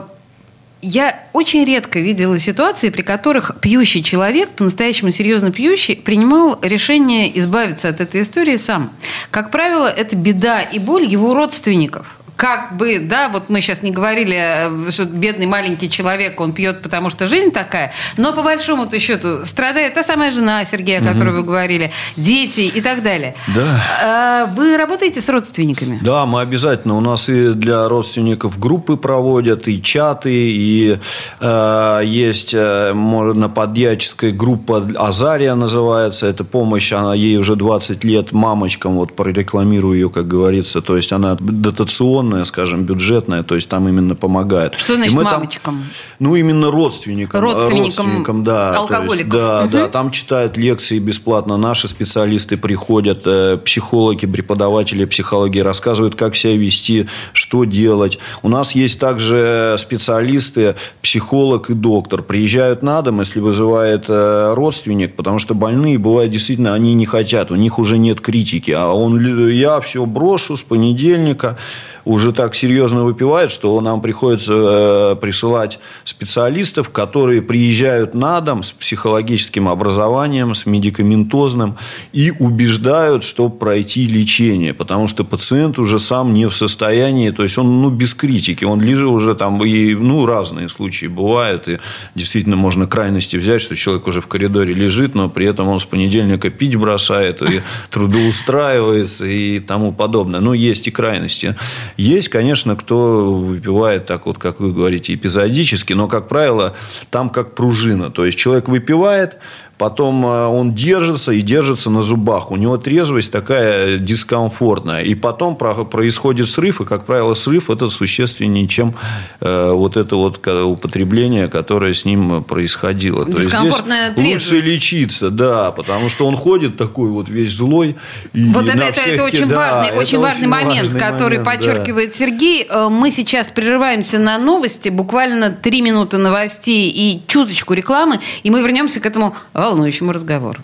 я 0.84 1.24
очень 1.32 1.64
редко 1.64 1.98
видела 1.98 2.38
ситуации, 2.38 2.90
при 2.90 3.02
которых 3.02 3.52
пьющий 3.60 4.02
человек, 4.02 4.50
по-настоящему 4.50 5.10
серьезно 5.10 5.50
пьющий, 5.50 5.96
принимал 5.96 6.58
решение 6.60 7.36
избавиться 7.38 7.88
от 7.88 8.02
этой 8.02 8.20
истории 8.20 8.56
сам. 8.56 8.92
Как 9.30 9.50
правило, 9.50 9.86
это 9.86 10.14
беда 10.14 10.60
и 10.60 10.78
боль 10.78 11.06
его 11.06 11.34
родственников 11.34 12.18
как 12.36 12.76
бы, 12.76 12.98
да, 12.98 13.28
вот 13.28 13.48
мы 13.48 13.60
сейчас 13.60 13.82
не 13.82 13.92
говорили, 13.92 14.36
э, 14.36 14.90
что 14.90 15.04
бедный 15.04 15.46
маленький 15.46 15.88
человек, 15.88 16.40
он 16.40 16.52
пьет, 16.52 16.82
потому 16.82 17.10
что 17.10 17.26
жизнь 17.26 17.52
такая, 17.52 17.92
но 18.16 18.32
по 18.32 18.42
большому 18.42 18.86
то 18.86 18.98
счету 18.98 19.46
страдает 19.46 19.94
та 19.94 20.02
самая 20.02 20.30
жена 20.30 20.64
Сергея, 20.64 21.00
о 21.00 21.12
которой 21.12 21.30
угу. 21.30 21.38
вы 21.38 21.42
говорили, 21.44 21.92
дети 22.16 22.62
и 22.62 22.80
так 22.80 23.02
далее. 23.02 23.34
Да. 23.54 23.82
А, 24.02 24.46
вы 24.46 24.76
работаете 24.76 25.20
с 25.20 25.28
родственниками? 25.28 26.00
Да, 26.02 26.26
мы 26.26 26.40
обязательно. 26.40 26.96
У 26.96 27.00
нас 27.00 27.28
и 27.28 27.52
для 27.52 27.88
родственников 27.88 28.58
группы 28.58 28.96
проводят, 28.96 29.68
и 29.68 29.80
чаты, 29.80 30.32
и 30.32 30.98
э, 31.40 32.00
есть 32.04 32.54
э, 32.54 32.92
на 32.92 33.48
подьяческой 33.48 34.32
группа 34.32 34.84
Азария 34.96 35.54
называется. 35.54 36.26
Это 36.26 36.44
помощь, 36.44 36.92
она 36.92 37.14
ей 37.14 37.36
уже 37.36 37.54
20 37.54 38.04
лет 38.04 38.32
мамочкам, 38.32 38.94
вот 38.94 39.14
прорекламирую 39.14 39.94
ее, 39.94 40.10
как 40.10 40.26
говорится. 40.26 40.80
То 40.80 40.96
есть 40.96 41.12
она 41.12 41.36
дотационная 41.38 42.23
дотационная, 42.24 42.44
скажем, 42.44 42.84
бюджетная, 42.84 43.42
то 43.42 43.54
есть 43.54 43.68
там 43.68 43.88
именно 43.88 44.14
помогает. 44.14 44.74
Что 44.74 44.96
значит 44.96 45.14
мамочкам? 45.14 45.78
Там, 45.78 45.84
ну, 46.18 46.36
именно 46.36 46.70
родственникам. 46.70 47.40
Родственникам, 47.40 48.06
родственникам 48.06 48.44
да. 48.44 48.74
Алкоголиков. 48.76 49.18
Есть, 49.18 49.30
да, 49.30 49.64
угу. 49.64 49.70
да, 49.72 49.88
там 49.88 50.10
читают 50.10 50.56
лекции 50.56 50.98
бесплатно, 50.98 51.56
наши 51.56 51.88
специалисты 51.88 52.56
приходят, 52.56 53.22
э, 53.26 53.58
психологи, 53.64 54.26
преподаватели 54.26 55.04
психологии 55.04 55.60
рассказывают, 55.60 56.14
как 56.14 56.36
себя 56.36 56.56
вести, 56.56 57.06
что 57.32 57.64
делать. 57.64 58.18
У 58.42 58.48
нас 58.48 58.74
есть 58.74 58.98
также 58.98 59.76
специалисты, 59.78 60.74
психолог 61.02 61.70
и 61.70 61.74
доктор. 61.74 62.22
Приезжают 62.22 62.82
на 62.82 63.02
дом, 63.02 63.20
если 63.20 63.40
вызывает 63.40 64.04
э, 64.08 64.54
родственник, 64.54 65.14
потому 65.16 65.38
что 65.38 65.54
больные, 65.54 65.98
бывает, 65.98 66.30
действительно, 66.30 66.74
они 66.74 66.94
не 66.94 67.06
хотят, 67.06 67.50
у 67.50 67.56
них 67.56 67.78
уже 67.78 67.98
нет 67.98 68.20
критики. 68.20 68.70
А 68.70 68.92
он, 68.92 69.18
я 69.50 69.80
все 69.80 70.04
брошу 70.06 70.56
с 70.56 70.62
понедельника, 70.62 71.56
уже 72.04 72.32
так 72.32 72.54
серьезно 72.54 73.04
выпивает, 73.04 73.50
что 73.50 73.80
нам 73.80 74.00
приходится 74.00 74.52
э, 74.54 75.16
присылать 75.20 75.78
специалистов, 76.04 76.90
которые 76.90 77.42
приезжают 77.42 78.14
на 78.14 78.40
дом 78.40 78.62
с 78.62 78.72
психологическим 78.72 79.68
образованием, 79.68 80.54
с 80.54 80.66
медикаментозным 80.66 81.76
и 82.12 82.32
убеждают, 82.38 83.24
чтобы 83.24 83.56
пройти 83.56 84.06
лечение, 84.06 84.74
потому 84.74 85.08
что 85.08 85.24
пациент 85.24 85.78
уже 85.78 85.98
сам 85.98 86.34
не 86.34 86.46
в 86.46 86.56
состоянии, 86.56 87.30
то 87.30 87.42
есть 87.42 87.58
он 87.58 87.82
ну, 87.82 87.90
без 87.90 88.14
критики, 88.14 88.64
он 88.64 88.80
лежит 88.80 89.08
уже 89.08 89.34
там, 89.34 89.62
и, 89.64 89.94
ну, 89.94 90.26
разные 90.26 90.68
случаи 90.68 91.06
бывают, 91.06 91.68
и 91.68 91.78
действительно 92.14 92.56
можно 92.56 92.86
крайности 92.86 93.36
взять, 93.36 93.62
что 93.62 93.76
человек 93.76 94.06
уже 94.06 94.20
в 94.20 94.26
коридоре 94.26 94.74
лежит, 94.74 95.14
но 95.14 95.28
при 95.28 95.46
этом 95.46 95.68
он 95.68 95.80
с 95.80 95.84
понедельника 95.84 96.50
пить 96.50 96.76
бросает, 96.76 97.42
и 97.42 97.60
трудоустраивается, 97.90 99.26
и 99.26 99.58
тому 99.58 99.92
подобное. 99.92 100.40
Но 100.40 100.54
есть 100.54 100.86
и 100.88 100.90
крайности. 100.90 101.54
Есть, 101.96 102.28
конечно, 102.28 102.76
кто 102.76 103.34
выпивает 103.34 104.06
так 104.06 104.26
вот, 104.26 104.38
как 104.38 104.60
вы 104.60 104.72
говорите, 104.72 105.14
эпизодически, 105.14 105.92
но, 105.92 106.08
как 106.08 106.28
правило, 106.28 106.74
там 107.10 107.30
как 107.30 107.54
пружина. 107.54 108.10
То 108.10 108.24
есть, 108.24 108.38
человек 108.38 108.68
выпивает, 108.68 109.36
потом 109.78 110.24
э, 110.24 110.46
он 110.46 110.74
держится 110.74 111.32
и 111.32 111.40
держится 111.40 111.90
на 111.90 112.02
зубах. 112.02 112.50
У 112.50 112.56
него 112.56 112.78
трезвость 112.78 113.30
такая 113.30 113.98
дискомфортная. 113.98 115.02
И 115.02 115.14
потом 115.14 115.56
происходит 115.56 116.48
срыв, 116.48 116.80
и, 116.80 116.84
как 116.84 117.04
правило, 117.04 117.34
срыв 117.34 117.70
это 117.70 117.88
существеннее, 117.88 118.68
чем 118.68 118.94
э, 119.40 119.70
вот 119.72 119.96
это 119.96 120.16
вот 120.16 120.46
употребление, 120.46 121.48
которое 121.48 121.94
с 121.94 122.04
ним 122.04 122.42
происходило. 122.44 123.24
То 123.24 123.30
есть 123.32 123.50
здесь 123.50 123.82
лучше 124.16 124.60
лечиться, 124.60 125.30
да, 125.30 125.72
потому 125.72 126.08
что 126.08 126.26
он 126.26 126.36
ходит 126.36 126.76
такой 126.76 127.10
вот 127.10 127.28
весь 127.28 127.52
злой. 127.52 127.96
И 128.32 128.44
вот 128.44 128.68
это, 128.68 128.78
это, 128.78 129.00
это 129.00 129.24
очень 129.24 129.48
да, 129.48 129.56
важный, 129.56 129.88
это 129.88 130.00
очень 130.00 130.18
важный 130.18 130.46
момент, 130.46 130.92
важный 130.92 131.00
который 131.00 131.38
момент, 131.38 131.44
подчеркивает 131.44 132.10
да. 132.10 132.16
Сергей. 132.16 132.66
Э, 132.68 132.88
мы 132.88 133.10
сейчас 133.10 133.48
прерываемся 133.48 134.18
на 134.18 134.38
новости, 134.38 134.88
буквально 134.88 135.50
три 135.50 135.82
минуты 135.82 136.18
новостей 136.18 136.88
и 136.90 137.22
чуточку 137.26 137.74
рекламы, 137.74 138.20
и 138.42 138.50
мы 138.50 138.62
вернемся 138.62 139.00
к 139.00 139.06
этому 139.06 139.34
волнующему 139.64 140.12
разговору. 140.12 140.60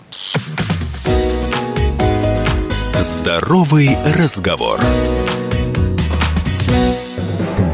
Здоровый 2.99 3.97
разговор. 4.15 4.79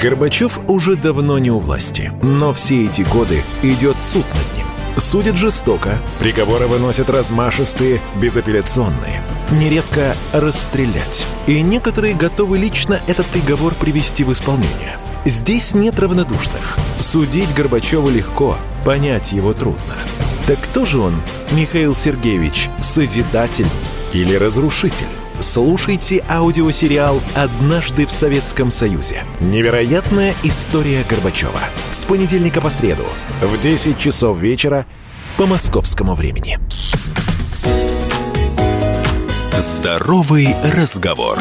Горбачев 0.02 0.60
уже 0.70 0.96
давно 0.96 1.38
не 1.38 1.52
у 1.52 1.60
власти, 1.60 2.14
но 2.22 2.54
все 2.54 2.86
эти 2.86 3.02
годы 3.02 3.42
идет 3.62 4.02
суд 4.02 4.26
над 4.30 4.58
ним. 4.58 4.68
Судят 5.00 5.36
жестоко, 5.36 5.98
приговоры 6.20 6.68
выносят 6.68 7.10
размашистые, 7.10 8.00
безапелляционные. 8.22 9.22
Нередко 9.52 10.16
расстрелять. 10.32 11.28
И 11.46 11.62
некоторые 11.62 12.14
готовы 12.14 12.58
лично 12.58 13.02
этот 13.08 13.26
приговор 13.26 13.74
привести 13.74 14.24
в 14.24 14.32
исполнение. 14.32 14.98
Здесь 15.26 15.74
нет 15.74 16.00
равнодушных. 16.00 16.78
Судить 17.02 17.54
Горбачева 17.54 18.10
легко, 18.10 18.58
понять 18.86 19.34
его 19.34 19.52
трудно. 19.52 19.96
Так 20.48 20.62
кто 20.62 20.86
же 20.86 21.00
он, 21.00 21.14
Михаил 21.52 21.94
Сергеевич, 21.94 22.70
созидатель 22.80 23.68
или 24.14 24.34
разрушитель? 24.36 25.06
Слушайте 25.42 26.24
аудиосериал 26.30 27.20
«Однажды 27.36 28.06
в 28.06 28.14
Советском 28.14 28.72
Союзе». 28.72 29.26
Невероятная 29.42 30.34
история 30.44 31.04
Горбачева. 31.10 31.60
С 31.92 32.06
понедельника 32.06 32.62
по 32.62 32.70
среду 32.70 33.04
в 33.42 33.60
10 33.60 34.00
часов 34.00 34.38
вечера 34.38 34.86
по 35.36 35.46
московскому 35.46 36.16
времени. 36.16 36.58
Здоровый 39.60 40.56
разговор. 40.74 41.38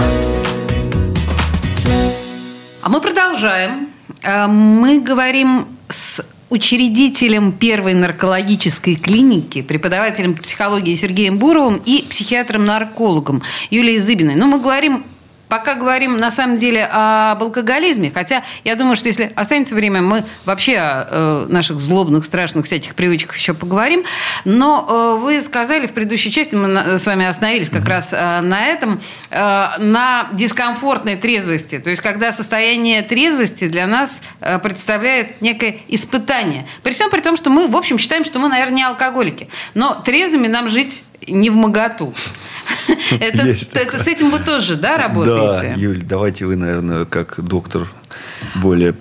А 2.82 2.88
мы 2.88 3.00
продолжаем. 3.00 3.88
Э, 4.24 4.48
мы 4.48 5.00
говорим 5.00 5.68
с 5.88 6.24
учредителем 6.48 7.52
первой 7.52 7.94
наркологической 7.94 8.96
клиники, 8.96 9.62
преподавателем 9.62 10.34
психологии 10.36 10.94
Сергеем 10.94 11.38
Буровым 11.38 11.80
и 11.84 12.04
психиатром-наркологом 12.08 13.42
Юлией 13.70 13.98
Зыбиной. 13.98 14.36
Ну, 14.36 14.46
мы 14.46 14.60
говорим 14.60 15.04
пока 15.48 15.74
говорим 15.74 16.16
на 16.16 16.30
самом 16.30 16.56
деле 16.56 16.84
об 16.84 17.42
алкоголизме, 17.42 18.10
хотя 18.12 18.42
я 18.64 18.74
думаю, 18.74 18.96
что 18.96 19.08
если 19.08 19.32
останется 19.36 19.74
время, 19.74 20.02
мы 20.02 20.24
вообще 20.44 20.78
о 20.78 21.08
э, 21.10 21.52
наших 21.52 21.80
злобных, 21.80 22.24
страшных 22.24 22.66
всяких 22.66 22.94
привычках 22.94 23.36
еще 23.36 23.54
поговорим. 23.54 24.04
Но 24.44 24.86
э, 24.88 25.20
вы 25.22 25.40
сказали 25.40 25.86
в 25.86 25.92
предыдущей 25.92 26.30
части, 26.30 26.54
мы 26.54 26.98
с 26.98 27.06
вами 27.06 27.26
остановились 27.26 27.70
как 27.70 27.86
раз 27.86 28.12
э, 28.12 28.40
на 28.40 28.66
этом, 28.66 29.00
на 29.30 30.28
дискомфортной 30.32 31.16
трезвости. 31.16 31.78
То 31.78 31.90
есть, 31.90 32.02
когда 32.02 32.32
состояние 32.32 33.02
трезвости 33.02 33.68
для 33.68 33.86
нас 33.86 34.22
представляет 34.62 35.40
некое 35.40 35.80
испытание. 35.88 36.66
При 36.82 36.92
всем 36.92 37.10
при 37.10 37.20
том, 37.20 37.36
что 37.36 37.50
мы, 37.50 37.68
в 37.68 37.76
общем, 37.76 37.98
считаем, 37.98 38.24
что 38.24 38.38
мы, 38.38 38.48
наверное, 38.48 38.76
не 38.76 38.82
алкоголики. 38.82 39.48
Но 39.74 39.94
трезвыми 39.94 40.46
нам 40.46 40.68
жить 40.68 41.02
не 41.26 41.50
в 41.50 41.54
моготу. 41.54 42.14
Это, 43.20 43.48
это 43.48 44.02
с 44.02 44.06
этим 44.06 44.30
вы 44.30 44.40
тоже, 44.40 44.76
да, 44.76 44.96
работаете? 44.96 45.74
Да, 45.74 45.80
Юль, 45.80 46.02
давайте 46.02 46.46
вы, 46.46 46.56
наверное, 46.56 47.04
как 47.04 47.34
доктор 47.38 47.86
более 48.56 48.92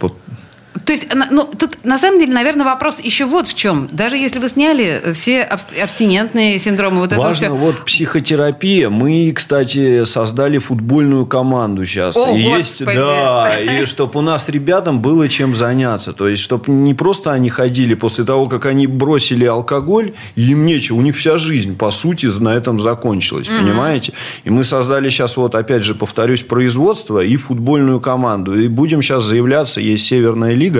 То 0.85 0.91
есть, 0.93 1.07
ну, 1.31 1.49
тут 1.57 1.79
на 1.83 1.97
самом 1.97 2.19
деле, 2.19 2.31
наверное, 2.31 2.65
вопрос 2.65 2.99
еще 2.99 3.25
вот 3.25 3.47
в 3.47 3.55
чем. 3.55 3.87
Даже 3.91 4.17
если 4.17 4.39
вы 4.39 4.49
сняли 4.49 5.01
все 5.13 5.41
абс- 5.41 5.67
абстинентные 5.81 6.59
синдромы, 6.59 6.99
вот 6.99 7.11
это 7.11 7.19
Важно, 7.19 7.47
все. 7.47 7.49
вот 7.49 7.85
психотерапия. 7.85 8.89
Мы, 8.89 9.31
кстати, 9.35 10.03
создали 10.03 10.59
футбольную 10.59 11.25
команду 11.25 11.85
сейчас. 11.85 12.15
О, 12.15 12.29
есть, 12.35 12.81
Господи. 12.81 12.97
да, 12.97 13.59
и 13.59 13.85
чтобы 13.85 14.19
у 14.19 14.21
нас 14.21 14.47
ребятам 14.47 14.99
было 14.99 15.27
чем 15.27 15.55
заняться. 15.55 16.13
То 16.13 16.27
есть, 16.27 16.43
чтобы 16.43 16.71
не 16.71 16.93
просто 16.93 17.31
они 17.31 17.49
ходили 17.49 17.95
после 17.95 18.23
того, 18.23 18.47
как 18.47 18.67
они 18.67 18.85
бросили 18.85 19.45
алкоголь, 19.45 20.13
и 20.35 20.51
им 20.51 20.65
нечего, 20.65 20.97
у 20.97 21.01
них 21.01 21.15
вся 21.17 21.37
жизнь, 21.37 21.75
по 21.75 21.89
сути, 21.91 22.27
на 22.39 22.53
этом 22.53 22.79
закончилась, 22.79 23.47
понимаете? 23.47 24.13
И 24.43 24.49
мы 24.49 24.63
создали 24.63 25.09
сейчас, 25.09 25.37
вот 25.37 25.55
опять 25.55 25.83
же, 25.83 25.95
повторюсь, 25.95 26.43
производство 26.43 27.23
и 27.23 27.35
футбольную 27.37 27.99
команду. 27.99 28.55
И 28.55 28.67
будем 28.67 29.01
сейчас 29.01 29.23
заявляться, 29.23 29.81
есть 29.81 30.05
Северная 30.05 30.53
лига, 30.53 30.74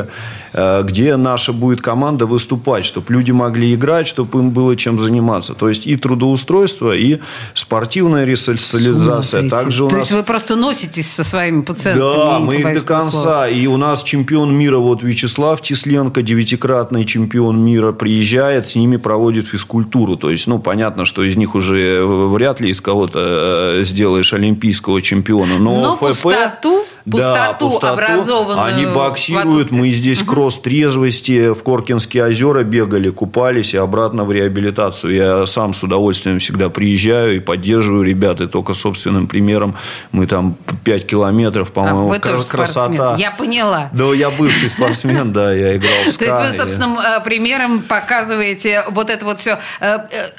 э, 0.54 0.84
где 0.84 1.16
наша 1.16 1.54
будет 1.54 1.82
команда 1.82 2.26
выступать, 2.26 2.86
чтобы 2.86 3.14
люди 3.14 3.32
могли 3.32 3.74
играть, 3.74 4.08
чтобы 4.08 4.40
им 4.40 4.52
было 4.52 4.76
чем 4.76 5.00
заниматься. 5.00 5.54
То 5.54 5.70
есть, 5.70 5.88
и 5.88 5.96
трудоустройство, 5.96 6.96
и 6.96 7.20
спортивная 7.54 8.26
ресоциализация. 8.26 9.50
Также 9.50 9.84
у 9.86 9.88
То 9.88 9.96
нас... 9.96 10.04
есть 10.06 10.18
вы 10.18 10.24
просто 10.24 10.56
носитесь 10.56 11.12
со 11.12 11.24
своими 11.24 11.62
пациентами. 11.62 12.04
Да, 12.04 12.40
мы 12.40 12.56
их 12.56 12.64
до 12.64 12.70
этого 12.70 12.86
слова. 12.86 13.02
конца. 13.02 13.48
И 13.48 13.68
у 13.68 13.78
нас 13.78 14.04
чемпион 14.04 14.54
мира, 14.56 14.78
вот 14.78 15.04
Вячеслав 15.04 15.62
Тесленко, 15.62 16.22
девятикратный 16.22 17.06
чемпион 17.06 17.60
мира, 17.60 17.92
приезжает, 17.92 18.68
с 18.70 18.76
ними 18.76 18.98
проводит 18.98 19.48
физкультуру. 19.48 20.16
То 20.16 20.30
есть, 20.30 20.48
ну, 20.48 20.60
понятно, 20.60 21.06
что 21.06 21.24
из 21.24 21.36
них 21.36 21.56
уже 21.56 22.04
вряд 22.06 22.60
ли 22.60 22.70
из 22.70 22.82
кого-то 22.82 23.80
э, 23.80 23.84
сделаешь 23.84 24.34
олимпийского 24.34 25.02
чемпиона. 25.02 25.58
Но, 25.60 25.82
Но 25.82 25.96
ФФ, 25.96 26.22
пустоту, 26.24 26.86
да, 27.06 27.58
пустоту 27.60 27.88
образованную 27.88 28.66
Они 28.66 28.86
боксируют. 28.86 29.68
отсутствии. 29.68 29.85
Мы 29.86 29.91
здесь 29.91 30.24
кросс 30.24 30.58
трезвости 30.58 31.54
в 31.54 31.62
Коркинские 31.62 32.26
озера 32.26 32.63
бегали, 32.63 33.12
купались 33.12 33.76
и 33.76 33.78
обратно 33.78 34.24
в 34.24 34.32
реабилитацию. 34.32 35.13
Я 35.13 35.45
сам 35.45 35.76
с 35.76 35.84
удовольствием 35.84 36.39
всегда 36.39 36.71
приезжаю 36.71 37.36
и 37.36 37.39
поддерживаю 37.39 38.02
ребят. 38.02 38.41
И 38.41 38.48
только 38.48 38.74
собственным 38.74 39.28
примером 39.28 39.76
мы 40.12 40.26
там 40.26 40.56
5 40.86 41.06
километров, 41.06 41.69
А, 41.69 41.71
по-моему, 41.71 42.08
вы 42.08 42.17
кра- 42.17 42.32
тоже 42.32 42.45
спортсмен. 42.45 42.98
красота. 42.98 43.15
Я 43.19 43.30
поняла. 43.30 43.91
Да, 43.93 44.06
я 44.15 44.32
бывший 44.32 44.71
спортсмен, 44.71 45.32
да, 45.32 45.54
я 45.54 45.76
играл 45.78 45.91
в 46.12 46.17
То 46.17 46.26
есть 46.26 46.39
вы 46.39 46.58
собственным 46.58 46.98
э, 46.98 47.24
примером 47.24 47.84
показываете 47.84 48.86
вот 48.89 49.12
это 49.12 49.24
вот 49.24 49.38
все. 49.38 49.60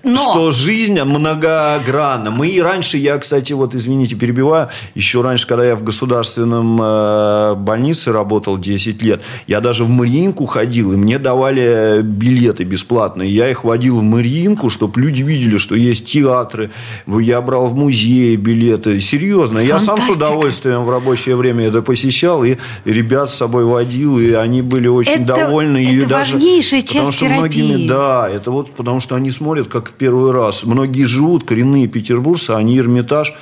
Но 0.02 0.16
Что 0.16 0.50
жизнь 0.50 1.00
многогранна. 1.00 2.32
Мы 2.32 2.48
и 2.48 2.61
раньше, 2.61 2.98
я, 2.98 3.16
кстати, 3.18 3.52
вот, 3.52 3.76
извините, 3.76 4.16
перебиваю, 4.16 4.70
еще 4.96 5.20
раньше, 5.22 5.46
когда 5.46 5.64
я 5.64 5.76
в 5.76 5.85
государственном 5.85 6.80
э, 6.82 7.54
больнице 7.54 8.11
работал 8.11 8.59
10 8.59 9.00
лет, 9.02 9.22
я 9.46 9.61
даже 9.61 9.85
в 9.85 9.88
Мариинку 9.88 10.46
ходил, 10.46 10.92
и 10.92 10.96
мне 10.96 11.18
давали 11.18 12.01
билеты 12.03 12.64
бесплатные. 12.64 13.31
Я 13.31 13.51
их 13.51 13.64
водил 13.64 13.99
в 13.99 14.03
Мариинку, 14.03 14.70
чтобы 14.70 15.01
люди 15.01 15.22
видели, 15.22 15.57
что 15.59 15.75
есть 15.75 16.07
театры. 16.07 16.70
Я 17.07 17.40
брал 17.40 17.66
в 17.68 17.75
музее 17.75 18.37
билеты. 18.37 19.01
Серьезно. 19.01 19.59
Я 19.59 19.79
сам 19.81 19.96
с 19.96 20.01
Фантастика. 20.01 20.16
удовольствием 20.27 20.85
в 20.85 20.90
рабочее 20.90 21.37
время 21.37 21.66
это 21.66 21.83
посещал, 21.83 22.44
и 22.44 22.57
ребят 22.85 23.31
с 23.31 23.35
собой 23.35 23.64
водил, 23.64 24.18
и 24.18 24.33
они 24.33 24.62
были 24.62 24.88
очень 24.88 25.22
Это- 25.22 25.35
довольны. 25.37 25.85
и 25.85 25.99
это 25.99 26.09
даже, 26.09 26.33
важнейшая 26.35 26.81
потому 26.83 27.07
часть 27.07 27.16
что 27.18 27.27
многими, 27.27 27.66
терапии. 27.68 27.88
да, 27.88 28.29
это 28.29 28.51
вот 28.51 28.70
потому 28.72 29.01
что 29.01 29.14
они 29.16 29.31
смотрят 29.31 29.68
как 29.68 29.88
в 29.90 29.92
первый 29.92 30.33
раз. 30.33 30.64
Многие 30.64 31.05
живут, 31.05 31.44
коренные 31.44 31.87
петербуржцы, 31.87 32.51
они 32.51 32.79
Эрмитаж 32.79 33.31
э, 33.31 33.33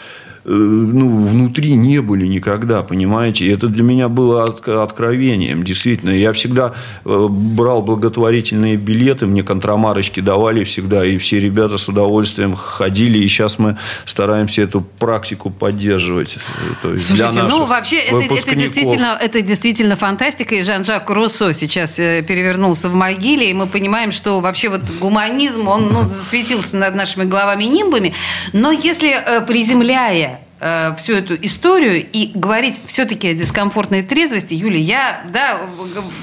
ну, 0.44 1.24
внутри 1.26 1.74
не 1.74 2.00
были 2.00 2.26
никогда, 2.26 2.83
понимаете? 2.83 3.46
И 3.46 3.50
это 3.50 3.68
для 3.68 3.83
меня 3.83 4.09
было 4.09 4.44
от- 4.44 4.68
откровением, 4.68 5.62
действительно. 5.62 6.11
Я 6.11 6.33
всегда 6.33 6.74
э, 7.04 7.26
брал 7.30 7.83
благотворительные 7.83 8.76
билеты, 8.76 9.26
мне 9.26 9.42
контрамарочки 9.42 10.20
давали 10.20 10.64
всегда, 10.64 11.04
и 11.04 11.16
все 11.18 11.40
ребята 11.40 11.78
с 11.78 11.88
удовольствием 11.88 12.54
ходили, 12.57 13.18
и 13.18 13.28
сейчас 13.28 13.59
мы 13.59 13.78
стараемся 14.04 14.62
эту 14.62 14.83
практику 14.83 15.50
поддерживать. 15.50 16.37
э, 16.37 16.40
То 16.83 16.92
есть 16.92 17.09
для 17.14 17.33
Слушайте, 17.33 17.42
ну 17.42 17.59
наших 17.59 17.68
вообще 17.70 17.96
это, 18.00 18.35
это 18.35 18.54
действительно, 18.57 19.18
это 19.20 19.40
действительно 19.40 19.96
фантастика. 19.96 20.54
И 20.54 20.62
Жан-Жак 20.62 21.09
Руссо 21.09 21.54
сейчас 21.54 21.98
э, 21.98 22.22
перевернулся 22.22 22.90
в 22.90 22.94
могиле, 22.94 23.50
и 23.50 23.54
мы 23.54 23.66
понимаем, 23.66 24.12
что 24.12 24.40
вообще 24.40 24.68
вот 24.68 24.83
гуманизм, 25.00 25.68
он 25.68 25.88
ну, 25.92 26.02
засветился 26.02 26.76
над 26.76 26.94
нашими 26.94 27.24
головами-нимбами. 27.24 28.12
Но 28.52 28.72
если 28.72 29.11
э, 29.11 29.40
приземляя 29.46 30.33
э, 30.64 30.94
всю 30.96 31.12
эту 31.12 31.35
историю 31.35 32.05
и 32.11 32.31
говорить 32.35 32.81
все-таки 32.87 33.29
о 33.29 33.35
дискомфортной 33.35 34.03
трезвости, 34.03 34.55
Юля, 34.55 34.79
я, 34.79 35.20
да, 35.31 35.61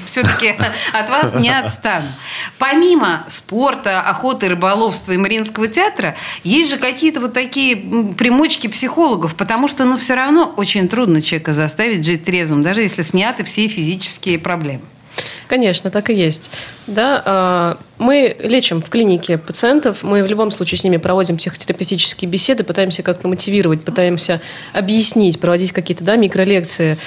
все-таки 0.04 0.48
от 0.92 1.08
вас 1.08 1.34
не 1.34 1.48
отстану. 1.48 2.08
Помимо 2.58 3.24
спорта, 3.28 4.00
охоты, 4.00 4.48
рыболовства 4.48 5.12
и 5.12 5.16
Мариинского 5.16 5.68
театра, 5.68 6.16
есть 6.42 6.70
же 6.70 6.76
какие-то 6.76 7.20
вот 7.20 7.32
такие 7.32 7.76
примочки 8.18 8.66
психологов, 8.66 9.36
потому 9.36 9.68
что, 9.68 9.84
ну, 9.84 9.96
все 9.96 10.14
равно 10.14 10.52
очень 10.56 10.88
трудно 10.88 11.22
человека 11.22 11.52
заставить 11.52 12.04
жить 12.04 12.24
трезвым, 12.24 12.62
даже 12.62 12.82
если 12.82 13.02
сняты 13.02 13.44
все 13.44 13.68
физические 13.68 14.38
проблемы. 14.38 14.82
Конечно, 15.46 15.90
так 15.90 16.10
и 16.10 16.14
есть. 16.14 16.50
Да, 16.86 17.22
а, 17.24 17.78
мы 17.98 18.36
лечим 18.42 18.80
в 18.80 18.88
клинике 18.88 19.38
пациентов, 19.38 20.02
мы 20.02 20.22
в 20.22 20.26
любом 20.26 20.50
случае 20.50 20.78
с 20.78 20.84
ними 20.84 20.96
проводим 20.96 21.36
психотерапевтические 21.36 22.30
беседы, 22.30 22.64
пытаемся 22.64 23.02
как-то 23.02 23.28
мотивировать, 23.28 23.84
пытаемся 23.84 24.40
объяснить, 24.72 25.40
проводить 25.40 25.72
какие-то 25.72 26.04
да, 26.04 26.16
микролекции. 26.16 26.98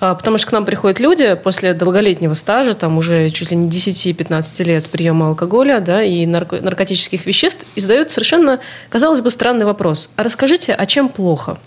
А, 0.00 0.14
Потому 0.14 0.38
что 0.38 0.48
к 0.48 0.52
нам 0.52 0.64
приходят 0.64 1.00
люди 1.00 1.34
после 1.34 1.72
долголетнего 1.72 2.34
стажа, 2.34 2.74
там 2.74 2.98
уже 2.98 3.30
чуть 3.30 3.50
ли 3.50 3.56
не 3.56 3.68
10-15 3.68 4.64
лет 4.64 4.90
приема 4.90 5.28
алкоголя 5.28 5.80
да, 5.80 6.02
и 6.02 6.26
нарко- 6.26 6.60
наркотических 6.60 7.26
веществ, 7.26 7.64
и 7.74 7.80
задают 7.80 8.10
совершенно, 8.10 8.60
казалось 8.90 9.20
бы, 9.20 9.30
странный 9.30 9.64
вопрос. 9.64 10.10
А 10.16 10.22
расскажите, 10.22 10.74
а 10.74 10.86
чем 10.86 11.08
плохо? 11.08 11.58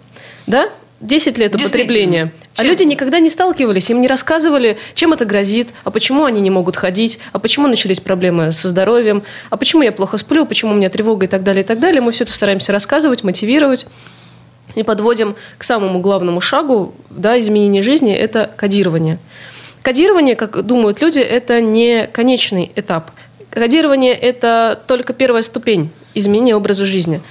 Да? 0.45 0.69
10 0.99 1.37
лет 1.37 1.55
употребления. 1.55 2.31
А 2.55 2.63
люди 2.63 2.83
никогда 2.83 3.19
не 3.19 3.29
сталкивались, 3.29 3.89
им 3.89 4.01
не 4.01 4.07
рассказывали, 4.07 4.77
чем 4.95 5.13
это 5.13 5.25
грозит, 5.25 5.69
а 5.83 5.91
почему 5.91 6.25
они 6.25 6.41
не 6.41 6.49
могут 6.49 6.75
ходить, 6.75 7.19
а 7.33 7.39
почему 7.39 7.67
начались 7.67 7.99
проблемы 7.99 8.51
со 8.51 8.69
здоровьем, 8.69 9.23
а 9.51 9.57
почему 9.57 9.83
я 9.83 9.91
плохо 9.91 10.17
сплю, 10.17 10.45
почему 10.45 10.71
у 10.71 10.75
меня 10.75 10.89
тревога 10.89 11.25
и 11.25 11.29
так 11.29 11.43
далее, 11.43 11.63
и 11.63 11.67
так 11.67 11.79
далее. 11.79 12.01
Мы 12.01 12.11
все 12.11 12.23
это 12.23 12.33
стараемся 12.33 12.71
рассказывать, 12.71 13.23
мотивировать. 13.23 13.87
И 14.75 14.83
подводим 14.83 15.35
к 15.57 15.63
самому 15.63 15.99
главному 16.01 16.39
шагу 16.39 16.93
да, 17.09 17.39
изменения 17.39 17.81
жизни– 17.81 18.13
это 18.15 18.51
кодирование. 18.55 19.17
Кодирование, 19.81 20.35
как 20.35 20.63
думают 20.65 21.01
люди, 21.01 21.19
это 21.19 21.61
не 21.61 22.07
конечный 22.07 22.71
этап. 22.75 23.11
Кодирование– 23.49 24.13
это 24.15 24.79
только 24.87 25.13
первая 25.13 25.41
ступень 25.41 25.91
изменения 26.13 26.55
образа 26.55 26.85
жизни. 26.85 27.21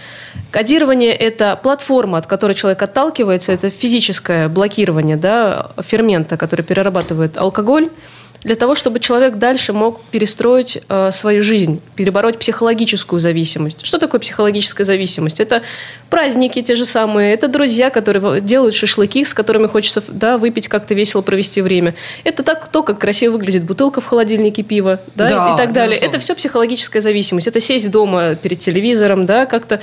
Кодирование– 0.51 1.13
это 1.15 1.59
платформа, 1.63 2.19
от 2.19 2.27
которой 2.27 2.55
человек 2.55 2.83
отталкивается, 2.83 3.53
это 3.53 3.69
физическое 3.71 4.49
блокирование 4.49 5.17
да, 5.17 5.71
фермента, 5.83 6.37
который 6.37 6.63
перерабатывает 6.63 7.37
алкоголь, 7.37 7.91
для 8.43 8.57
того, 8.57 8.75
чтобы 8.75 9.01
человек 9.01 9.37
дальше 9.37 9.73
мог 9.73 10.03
перестроить 10.11 10.79
э, 10.89 11.11
свою 11.13 11.43
жизнь, 11.43 11.81
перебороть 11.95 12.39
психологическую 12.39 13.21
зависимость. 13.21 13.85
Что 13.85 13.99
такое 13.99 14.21
психологическая 14.21 14.85
зависимость? 14.85 15.41
Это 15.41 15.63
праздники 16.11 16.63
те 16.63 16.75
же 16.77 16.87
самые, 16.87 17.35
это 17.35 17.49
друзья, 17.49 17.91
которые 17.91 18.41
делают 18.41 18.75
шашлыки, 18.75 19.25
с 19.25 19.35
которыми 19.35 19.67
хочется 19.67 20.03
да, 20.09 20.39
выпить, 20.39 20.69
как-то 20.69 20.95
весело 20.95 21.23
провести 21.23 21.61
время. 21.61 21.95
Это 22.25 22.43
так, 22.43 22.69
то, 22.69 22.83
как 22.83 22.99
красиво 22.99 23.33
выглядит 23.33 23.65
бутылка 23.65 24.01
в 24.01 24.07
холодильнике 24.07 24.63
пива 24.63 25.01
да, 25.15 25.29
Да, 25.29 25.55
и 25.55 25.57
так 25.57 25.73
далее. 25.73 25.97
безусловно. 25.97 26.17
Это 26.17 26.19
все 26.21 26.35
психологическая 26.35 27.03
зависимость. 27.03 27.47
Это 27.47 27.61
сесть 27.61 27.91
дома 27.91 28.35
перед 28.35 28.59
телевизором, 28.59 29.27
да, 29.27 29.47
как-то. 29.47 29.81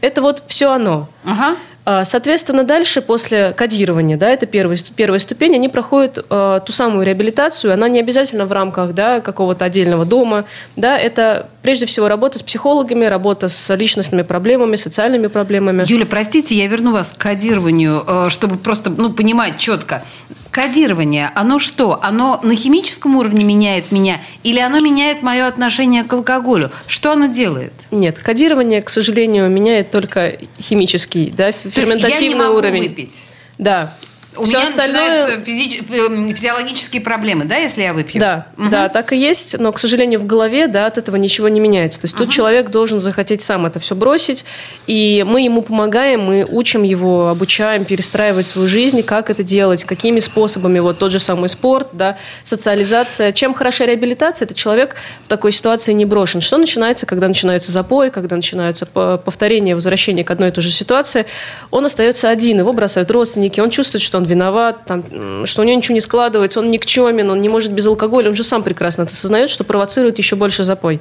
Это 0.00 0.22
вот 0.22 0.42
все 0.46 0.70
оно. 0.70 1.08
Ага. 1.24 1.56
А, 1.90 2.04
Соответственно, 2.04 2.62
дальше 2.62 3.02
после 3.02 3.50
кодирования, 3.50 4.16
да, 4.16 4.30
это 4.30 4.46
первая, 4.46 4.78
первая 4.94 5.18
ступень, 5.18 5.56
они 5.56 5.68
проходят 5.68 6.24
э, 6.30 6.60
ту 6.64 6.72
самую 6.72 7.04
реабилитацию. 7.04 7.74
Она 7.74 7.88
не 7.88 7.98
обязательно 7.98 8.46
в 8.46 8.52
рамках 8.52 8.94
да, 8.94 9.20
какого-то 9.20 9.64
отдельного 9.64 10.04
дома. 10.04 10.44
Да, 10.76 10.96
это 10.96 11.48
прежде 11.62 11.86
всего 11.86 12.06
работа 12.06 12.38
с 12.38 12.42
психологами, 12.42 13.06
работа 13.06 13.48
с 13.48 13.74
личностными 13.74 14.22
проблемами, 14.22 14.76
социальными 14.76 15.26
проблемами. 15.26 15.84
Юля, 15.88 16.06
простите, 16.06 16.54
я 16.56 16.68
верну 16.68 16.92
вас 16.92 17.12
к 17.12 17.16
кодированию, 17.18 18.04
э, 18.06 18.26
чтобы 18.30 18.56
просто 18.56 18.90
ну, 18.90 19.10
понимать 19.12 19.58
четко. 19.58 20.02
Кодирование, 20.50 21.30
оно 21.36 21.60
что? 21.60 22.00
Оно 22.02 22.40
на 22.42 22.56
химическом 22.56 23.14
уровне 23.16 23.44
меняет 23.44 23.92
меня 23.92 24.20
или 24.42 24.58
оно 24.58 24.80
меняет 24.80 25.22
мое 25.22 25.46
отношение 25.46 26.02
к 26.02 26.12
алкоголю? 26.12 26.72
Что 26.88 27.12
оно 27.12 27.26
делает? 27.26 27.72
Нет, 27.92 28.18
кодирование, 28.18 28.82
к 28.82 28.88
сожалению, 28.88 29.48
меняет 29.48 29.92
только 29.92 30.38
химический, 30.60 31.32
да, 31.36 31.52
То 31.86 31.92
есть 31.92 32.02
я 32.02 32.08
не 32.08 32.14
ферментативный 32.14 32.46
могу 32.46 32.58
уровень. 32.58 32.82
выпить. 32.88 33.24
Да. 33.58 33.96
У 34.36 34.44
Всё 34.44 34.58
меня 34.58 34.68
остальное- 34.68 35.10
начинаются 35.10 35.50
физич- 35.50 35.82
э, 35.90 36.32
физиологические 36.34 37.02
проблемы, 37.02 37.46
да, 37.46 37.56
если 37.56 37.82
я 37.82 37.92
выпью? 37.92 38.20
Да, 38.20 38.46
да, 38.56 38.88
так 38.88 39.12
и 39.12 39.16
есть, 39.16 39.58
но, 39.58 39.72
к 39.72 39.78
сожалению, 39.78 40.20
в 40.20 40.26
голове 40.26 40.68
да, 40.68 40.86
от 40.86 40.98
этого 40.98 41.16
ничего 41.16 41.48
не 41.48 41.58
меняется. 41.58 42.00
То 42.00 42.04
есть 42.04 42.16
тут 42.16 42.30
человек 42.30 42.70
должен 42.70 43.00
захотеть 43.00 43.42
сам 43.42 43.66
это 43.66 43.80
все 43.80 43.96
бросить, 43.96 44.44
и 44.86 45.24
мы 45.28 45.42
ему 45.42 45.62
помогаем, 45.62 46.20
мы 46.22 46.46
учим 46.48 46.84
его, 46.84 47.28
обучаем 47.28 47.84
перестраивать 47.84 48.46
свою 48.46 48.68
жизнь, 48.68 49.02
как 49.02 49.30
это 49.30 49.42
делать, 49.42 49.82
какими 49.84 50.20
способами, 50.20 50.78
вот 50.78 50.98
тот 50.98 51.10
же 51.10 51.18
самый 51.18 51.48
спорт, 51.48 51.88
да, 51.92 52.16
социализация. 52.44 53.32
Чем 53.32 53.52
хороша 53.54 53.86
реабилитация, 53.86 54.46
это 54.46 54.54
человек 54.54 54.94
в 55.24 55.28
такой 55.28 55.50
ситуации 55.50 55.92
не 55.92 56.04
брошен. 56.04 56.40
Что 56.40 56.58
начинается, 56.58 57.06
когда 57.06 57.26
начинаются 57.26 57.72
запои, 57.72 58.10
когда 58.10 58.36
начинаются 58.36 58.86
по- 58.86 59.16
повторения, 59.18 59.74
возвращения 59.74 60.22
к 60.24 60.30
одной 60.30 60.50
и 60.50 60.52
той 60.52 60.62
же 60.62 60.70
ситуации, 60.70 61.26
он 61.70 61.84
остается 61.84 62.28
один, 62.28 62.58
его 62.58 62.72
бросают 62.72 63.10
родственники, 63.10 63.58
он 63.60 63.70
чувствует, 63.70 64.02
что 64.02 64.19
он 64.20 64.26
виноват, 64.26 64.84
там, 64.84 65.46
что 65.46 65.62
у 65.62 65.64
него 65.64 65.76
ничего 65.76 65.94
не 65.94 66.00
складывается, 66.00 66.60
он 66.60 66.70
никчемен, 66.70 67.30
он 67.30 67.40
не 67.40 67.48
может 67.48 67.72
без 67.72 67.86
алкоголя, 67.86 68.28
он 68.28 68.36
же 68.36 68.44
сам 68.44 68.62
прекрасно 68.62 69.02
это 69.02 69.12
осознает, 69.12 69.50
что 69.50 69.64
провоцирует 69.64 70.18
еще 70.18 70.36
больше 70.36 70.62
запой. 70.64 71.00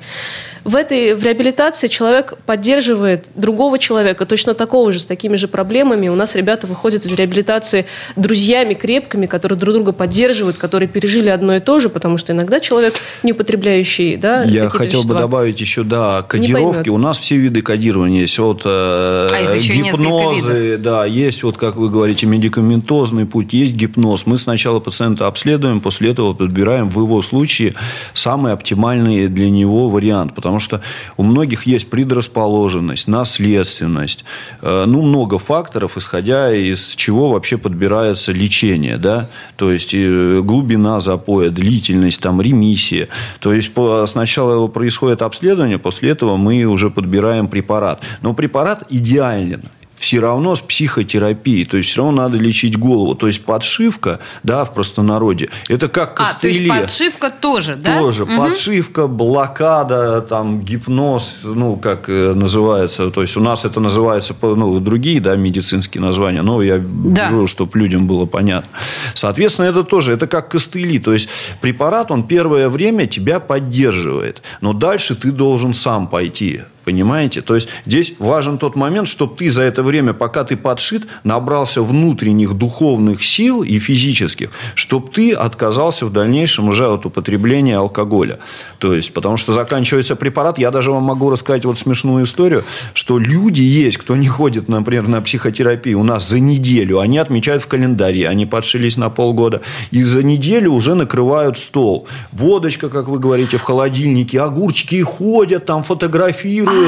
В 0.63 0.76
этой 0.76 1.13
в 1.13 1.24
реабилитации 1.24 1.88
человек 1.88 2.38
поддерживает 2.45 3.28
другого 3.36 3.80
человека, 3.80 4.26
точно 4.26 4.54
такого 4.54 4.91
же, 4.91 5.00
с 5.00 5.06
такими 5.06 5.36
же 5.36 5.48
проблемами. 5.48 6.08
У 6.10 6.15
нас 6.15 6.36
ребята 6.36 6.67
выходят 6.67 7.06
из 7.06 7.13
реабилитации 7.13 7.86
друзьями 8.15 8.74
крепкими, 8.74 9.26
которые 9.26 9.58
друг 9.58 9.74
друга 9.74 9.91
поддерживают, 9.91 10.58
которые 10.58 10.88
пережили 10.88 11.30
одно 11.30 11.56
и 11.56 11.60
то 11.60 11.80
же, 11.80 11.89
потому 11.89 12.17
что 12.17 12.34
иногда 12.34 12.60
человек, 12.60 12.95
не 13.24 13.32
употребляющий 13.32 14.17
да, 14.17 14.43
Я 14.43 14.69
хотел 14.69 15.02
бы 15.02 15.10
вещества, 15.10 15.19
добавить 15.19 15.60
еще, 15.62 15.84
да, 15.84 16.24
кодировки. 16.24 16.89
У 16.89 16.98
нас 16.98 17.17
все 17.17 17.38
виды 17.38 17.62
кодирования 17.62 18.22
есть. 18.22 18.39
От 18.39 18.62
э, 18.65 18.69
А 18.69 19.58
гипнозы, 19.58 20.78
да, 20.78 21.06
есть 21.06 21.43
вот, 21.43 21.58
как 21.58 21.76
вы 21.76 21.89
говорите, 21.89 22.26
медикаментозный 22.26 23.26
путь, 23.26 23.54
есть 23.54 23.74
гипноз. 23.74 24.26
Мы 24.26 24.38
сначала 24.38 24.80
пациента 24.80 25.28
обследуем, 25.28 25.82
после 25.82 26.12
этого 26.12 26.34
подбираем 26.34 26.89
в 26.89 27.00
его 27.00 27.22
случае 27.22 27.76
самый 28.13 28.54
оптимальный 28.54 29.28
для 29.28 29.50
него 29.50 29.89
вариант. 29.89 30.34
Потому 30.36 30.48
что 30.57 30.81
у 31.17 31.23
многих 31.23 31.67
есть 31.67 31.91
предрасположенность, 31.91 33.07
наследственность, 33.07 34.23
э, 34.63 34.85
ну, 34.88 35.03
много 35.03 35.38
факторов, 35.38 35.97
исходя 35.97 36.51
из 36.51 36.95
чего 36.95 37.29
вообще 37.29 37.59
подбирается 37.59 38.31
лечение, 38.31 38.97
да, 38.97 39.29
то 39.55 39.71
есть 39.71 39.93
э, 39.93 40.41
глубина 40.43 40.99
запоя, 40.99 41.51
длительность, 41.51 42.21
там, 42.21 42.41
ремиссия. 42.41 43.09
То 43.39 43.53
есть 43.53 43.71
сначала 44.07 44.67
происходит 44.67 45.21
обследование, 45.21 45.77
после 45.77 46.09
этого 46.09 46.38
мы 46.38 46.63
уже 46.63 46.89
подбираем 46.89 47.47
препарат. 47.47 48.01
Но 48.23 48.33
препарат 48.33 48.83
идеален 48.89 49.62
все 50.10 50.19
равно 50.22 50.56
с 50.56 50.62
психотерапией. 50.62 51.65
То 51.65 51.78
есть, 51.78 51.91
все 51.91 52.02
равно 52.02 52.24
надо 52.24 52.38
лечить 52.39 52.76
голову. 52.80 53.13
То 53.13 53.28
есть, 53.28 53.45
подшивка, 53.45 54.19
да, 54.41 54.65
в 54.65 54.74
простонародье, 54.74 55.50
это 55.67 55.88
как 55.88 56.19
А, 56.19 56.24
то 56.41 56.48
есть 56.48 56.60
костыли. 56.60 56.69
подшивка 56.69 57.30
тоже, 57.30 57.76
да? 57.76 58.00
Тоже 58.00 58.26
Мгм. 58.26 58.38
подшивка, 58.38 59.08
блокада, 59.08 60.22
там 60.22 60.62
гипноз, 60.62 61.41
ну 61.43 61.76
как 61.76 62.10
э, 62.10 62.34
называется, 62.34 63.12
то 63.12 63.22
есть 63.22 63.38
у 63.38 63.41
нас 63.41 63.65
это 63.65 63.80
называется, 63.80 64.34
ну 64.41 64.80
другие, 64.80 65.22
да, 65.22 65.36
медицинские 65.36 66.02
названия, 66.02 66.41
но 66.41 66.63
я 66.63 66.80
Да. 66.80 67.30
беру, 67.30 67.45
чтобы 67.45 67.78
людям 67.78 68.08
было 68.08 68.26
понятно. 68.26 68.69
Соответственно, 69.13 69.67
это 69.67 69.84
тоже, 69.84 70.13
это 70.13 70.26
как 70.26 70.50
костыли, 70.50 70.98
то 70.98 71.13
есть 71.13 71.30
препарат, 71.62 72.10
он 72.12 72.24
первое 72.24 72.67
время 72.67 73.06
тебя 73.06 73.39
поддерживает, 73.39 74.41
но 74.62 74.74
дальше 74.74 75.15
ты 75.15 75.30
должен 75.32 75.74
сам 75.74 76.08
пойти. 76.08 76.62
Понимаете? 76.89 77.43
То 77.43 77.54
есть 77.54 77.69
здесь 77.86 78.13
важен 78.17 78.58
тот 78.58 78.75
момент, 78.75 79.08
чтобы 79.08 79.36
ты 79.36 79.52
за 79.52 79.62
это 79.62 79.84
время, 79.84 80.13
пока 80.13 80.43
ты 80.43 80.58
подшит, 80.58 81.04
набрался 81.23 81.84
внутренних 81.84 82.56
духовных 82.56 83.23
сил 83.23 83.62
и 83.62 83.78
физических, 83.78 84.49
чтобы 84.73 85.10
ты 85.10 85.34
отказался 85.34 86.08
в 86.08 86.12
дальнейшем 86.12 86.69
уже 86.69 86.88
от 86.88 87.06
употребления 87.06 87.78
алкоголя. 87.78 88.39
То 88.80 88.95
есть, 88.95 89.13
потому 89.13 89.38
что 89.38 89.52
заканчивается 89.52 90.15
препарат, 90.15 90.58
я 90.58 90.71
даже 90.71 90.91
вам 90.91 91.04
могу 91.04 91.30
рассказать 91.30 91.63
вот 91.63 91.78
смешную 91.78 92.23
историю, 92.23 92.63
что 92.95 93.19
люди 93.19 93.62
есть, 93.62 93.97
кто 93.97 94.15
не 94.15 94.28
ходит, 94.28 94.67
например, 94.67 95.08
на 95.08 95.21
психотерапию 95.21 95.99
у 95.99 96.04
нас 96.04 96.28
за 96.28 96.39
неделю, 96.39 97.02
они 97.02 97.19
отмечают 97.19 97.62
в 97.62 97.67
календаре, 97.67 98.28
они 98.28 98.47
подшились 98.47 98.97
на 98.97 99.12
полгода, 99.12 99.62
и 99.91 100.02
за 100.02 100.23
неделю 100.23 100.71
уже 100.71 100.95
накрывают 100.95 101.60
стол. 101.60 102.08
Водочка, 102.32 102.89
как 102.89 103.08
вы 103.08 103.19
говорите, 103.19 103.58
в 103.58 103.62
холодильнике, 103.62 104.41
огурчики, 104.41 104.99
ходят 105.04 105.67
там, 105.67 105.84
фотографируют 105.84 106.78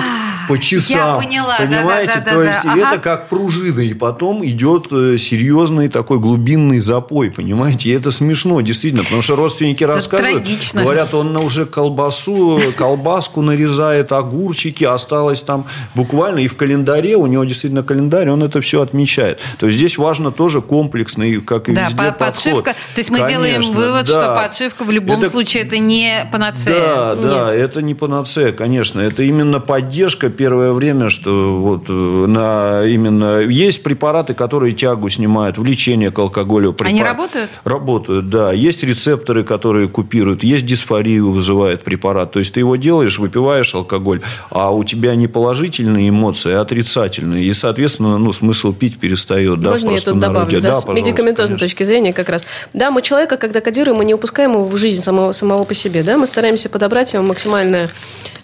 по 0.48 0.58
часам. 0.58 1.18
А, 1.18 1.20
поняла, 1.22 1.56
Понимаете? 1.58 2.14
да-да-да-да-да, 2.26 2.32
То 2.36 2.44
есть, 2.44 2.60
ага. 2.66 2.88
это 2.94 3.00
как 3.02 3.30
пружина, 3.30 3.80
и 3.82 3.94
потом 3.94 4.44
идет 4.46 4.88
э, 4.92 5.18
серьезный 5.18 5.88
такой 5.88 6.20
глубинный 6.20 6.80
запой, 6.80 7.30
понимаете? 7.32 7.90
И 7.90 7.94
это 7.94 8.12
смешно, 8.12 8.60
действительно, 8.62 9.04
потому 9.04 9.22
что 9.22 9.36
родственники 9.36 9.84
рассказывают, 9.84 10.44
трагично. 10.44 10.82
говорят, 10.84 11.14
он 11.14 11.36
уже 11.38 11.66
колбасу, 11.66 12.60
колбаску 12.76 13.42
нарезает, 13.42 14.12
огурчики, 14.12 14.84
осталось 14.84 15.42
там 15.42 15.66
буквально 15.96 16.40
и 16.40 16.48
в 16.48 16.56
календаре, 16.58 17.16
у 17.16 17.28
него 17.28 17.44
действительно 17.44 17.84
календарь, 17.84 18.30
он 18.30 18.44
это 18.44 18.62
все 18.62 18.82
отмечает. 18.82 19.40
То 19.60 19.68
есть, 19.68 19.78
здесь 19.78 19.98
важно 19.98 20.32
тоже 20.32 20.62
комплексный, 20.62 21.40
как 21.40 21.70
и 21.70 21.74
Да, 21.74 21.84
везде, 21.84 21.96
по- 21.98 22.04
подход. 22.12 22.28
подшивка. 22.28 22.72
То 22.96 23.00
есть 23.00 23.10
мы 23.12 23.20
делаем 23.28 23.62
Конечно, 23.62 23.76
вывод, 23.78 24.08
что 24.08 24.16
да. 24.22 24.36
подшивка 24.36 24.84
в 24.84 24.92
любом 24.92 25.20
Это- 25.22 25.30
случае 25.30 25.64
это 25.64 25.78
не 25.78 26.28
панацея. 26.32 26.76
да, 26.80 27.16
да, 27.16 27.46
Нет. 27.52 27.60
это 27.70 27.82
не 27.82 27.94
панацея, 27.94 28.52
конечно. 28.52 29.00
Это 29.00 29.24
именно 29.24 29.60
поддержка 29.82 30.30
первое 30.30 30.74
время, 30.74 31.10
что 31.10 31.56
вот 31.60 31.86
э, 31.90 31.92
на 31.92 32.84
именно 32.86 33.40
есть 33.40 33.84
препараты, 33.84 34.34
которые 34.34 34.74
тягу 34.74 35.10
снимают, 35.10 35.58
влечение 35.58 36.12
к 36.12 36.20
алкоголю. 36.20 36.76
Они 36.82 37.00
Препар- 37.00 37.08
работают? 37.08 37.50
Работают, 37.64 38.30
да. 38.30 38.52
Есть 38.52 38.84
рецепторы, 38.84 39.44
которые 39.44 39.88
купируют, 39.88 40.44
есть 40.44 40.66
дисфорию 40.66 41.32
вызывает 41.32 41.84
препарат. 41.84 42.32
То 42.32 42.40
есть 42.40 42.54
ты 42.54 42.60
его 42.60 42.76
делаешь, 42.76 43.18
выпиваешь 43.20 43.74
алкоголь, 43.74 44.22
а 44.50 44.72
у 44.72 44.84
тебя 44.84 45.16
не 45.16 45.28
положительные 45.28 46.10
эмоции, 46.10 46.54
а 46.54 46.62
отрицательные. 46.62 47.46
И, 47.46 47.54
соответственно, 47.54 48.18
ну, 48.18 48.32
смысл 48.32 48.74
пить 48.74 49.00
перестает. 49.00 49.62
Да, 49.62 49.72
Можно 49.72 49.92
я 49.92 49.98
тут 49.98 50.20
добавлю, 50.20 50.62
да, 50.62 50.74
Да, 50.74 50.82
с 50.82 50.88
медикаментозной 50.88 51.58
конечно. 51.58 51.58
точки 51.58 51.84
зрения 51.84 52.14
как 52.14 52.30
раз. 52.30 52.46
Да, 52.74 52.92
мы 52.92 53.02
человека, 53.02 53.38
когда 53.38 53.62
кодируем, 53.62 53.98
мы 53.98 54.06
не 54.06 54.14
упускаем 54.14 54.52
его 54.52 54.66
в 54.66 54.78
жизнь 54.78 55.02
самого, 55.02 55.32
самого 55.32 55.64
по 55.64 55.74
себе, 55.74 56.04
да, 56.04 56.18
мы 56.18 56.28
стараемся 56.28 56.70
подобрать 56.70 57.14
ему 57.14 57.28
максимальное 57.28 57.90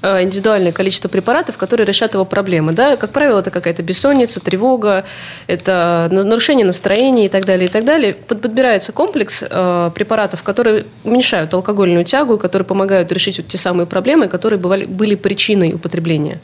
э, 0.01 0.23
индивидуальное 0.23 0.71
количество 0.71 1.07
препаратов, 1.17 1.57
которые 1.57 1.87
решат 1.87 2.13
его 2.13 2.25
проблемы, 2.25 2.73
да, 2.73 2.95
как 2.95 3.09
правило, 3.11 3.39
это 3.39 3.49
какая-то 3.49 3.81
бессонница, 3.81 4.39
тревога, 4.39 5.03
это 5.47 6.07
на- 6.11 6.23
нарушение 6.23 6.65
настроения 6.65 7.25
и 7.25 7.29
так 7.29 7.43
далее, 7.45 7.65
и 7.65 7.71
так 7.71 7.85
далее. 7.85 8.13
Под- 8.13 8.41
подбирается 8.41 8.91
комплекс 8.91 9.43
э, 9.49 9.91
препаратов, 9.95 10.43
которые 10.43 10.85
уменьшают 11.03 11.53
алкогольную 11.53 12.05
тягу, 12.05 12.37
которые 12.37 12.65
помогают 12.67 13.11
решить 13.11 13.37
вот 13.39 13.47
те 13.47 13.57
самые 13.57 13.87
проблемы, 13.87 14.27
которые 14.27 14.59
бывали, 14.59 14.85
были 14.85 15.15
причиной 15.15 15.73
употребления 15.73 16.39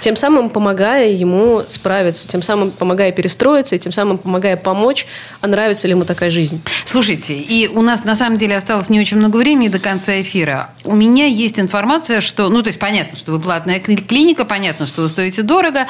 тем 0.00 0.16
самым 0.16 0.50
помогая 0.50 1.10
ему 1.10 1.62
справиться, 1.68 2.28
тем 2.28 2.42
самым 2.42 2.70
помогая 2.70 3.12
перестроиться, 3.12 3.76
и 3.76 3.78
тем 3.78 3.92
самым 3.92 4.18
помогая 4.18 4.56
помочь, 4.56 5.06
а 5.40 5.46
нравится 5.46 5.86
ли 5.86 5.92
ему 5.92 6.04
такая 6.04 6.30
жизнь. 6.30 6.60
Слушайте, 6.84 7.34
и 7.34 7.68
у 7.68 7.82
нас 7.82 8.04
на 8.04 8.14
самом 8.14 8.38
деле 8.38 8.56
осталось 8.56 8.90
не 8.90 9.00
очень 9.00 9.16
много 9.16 9.36
времени 9.36 9.68
до 9.68 9.78
конца 9.78 10.20
эфира. 10.20 10.70
У 10.84 10.94
меня 10.94 11.26
есть 11.26 11.58
информация, 11.58 12.20
что, 12.20 12.48
ну, 12.48 12.62
то 12.62 12.68
есть 12.68 12.78
понятно, 12.78 13.16
что 13.16 13.32
вы 13.32 13.40
платная 13.40 13.80
кли- 13.80 14.04
клиника, 14.04 14.44
понятно, 14.44 14.86
что 14.86 15.02
вы 15.02 15.08
стоите 15.08 15.42
дорого, 15.42 15.86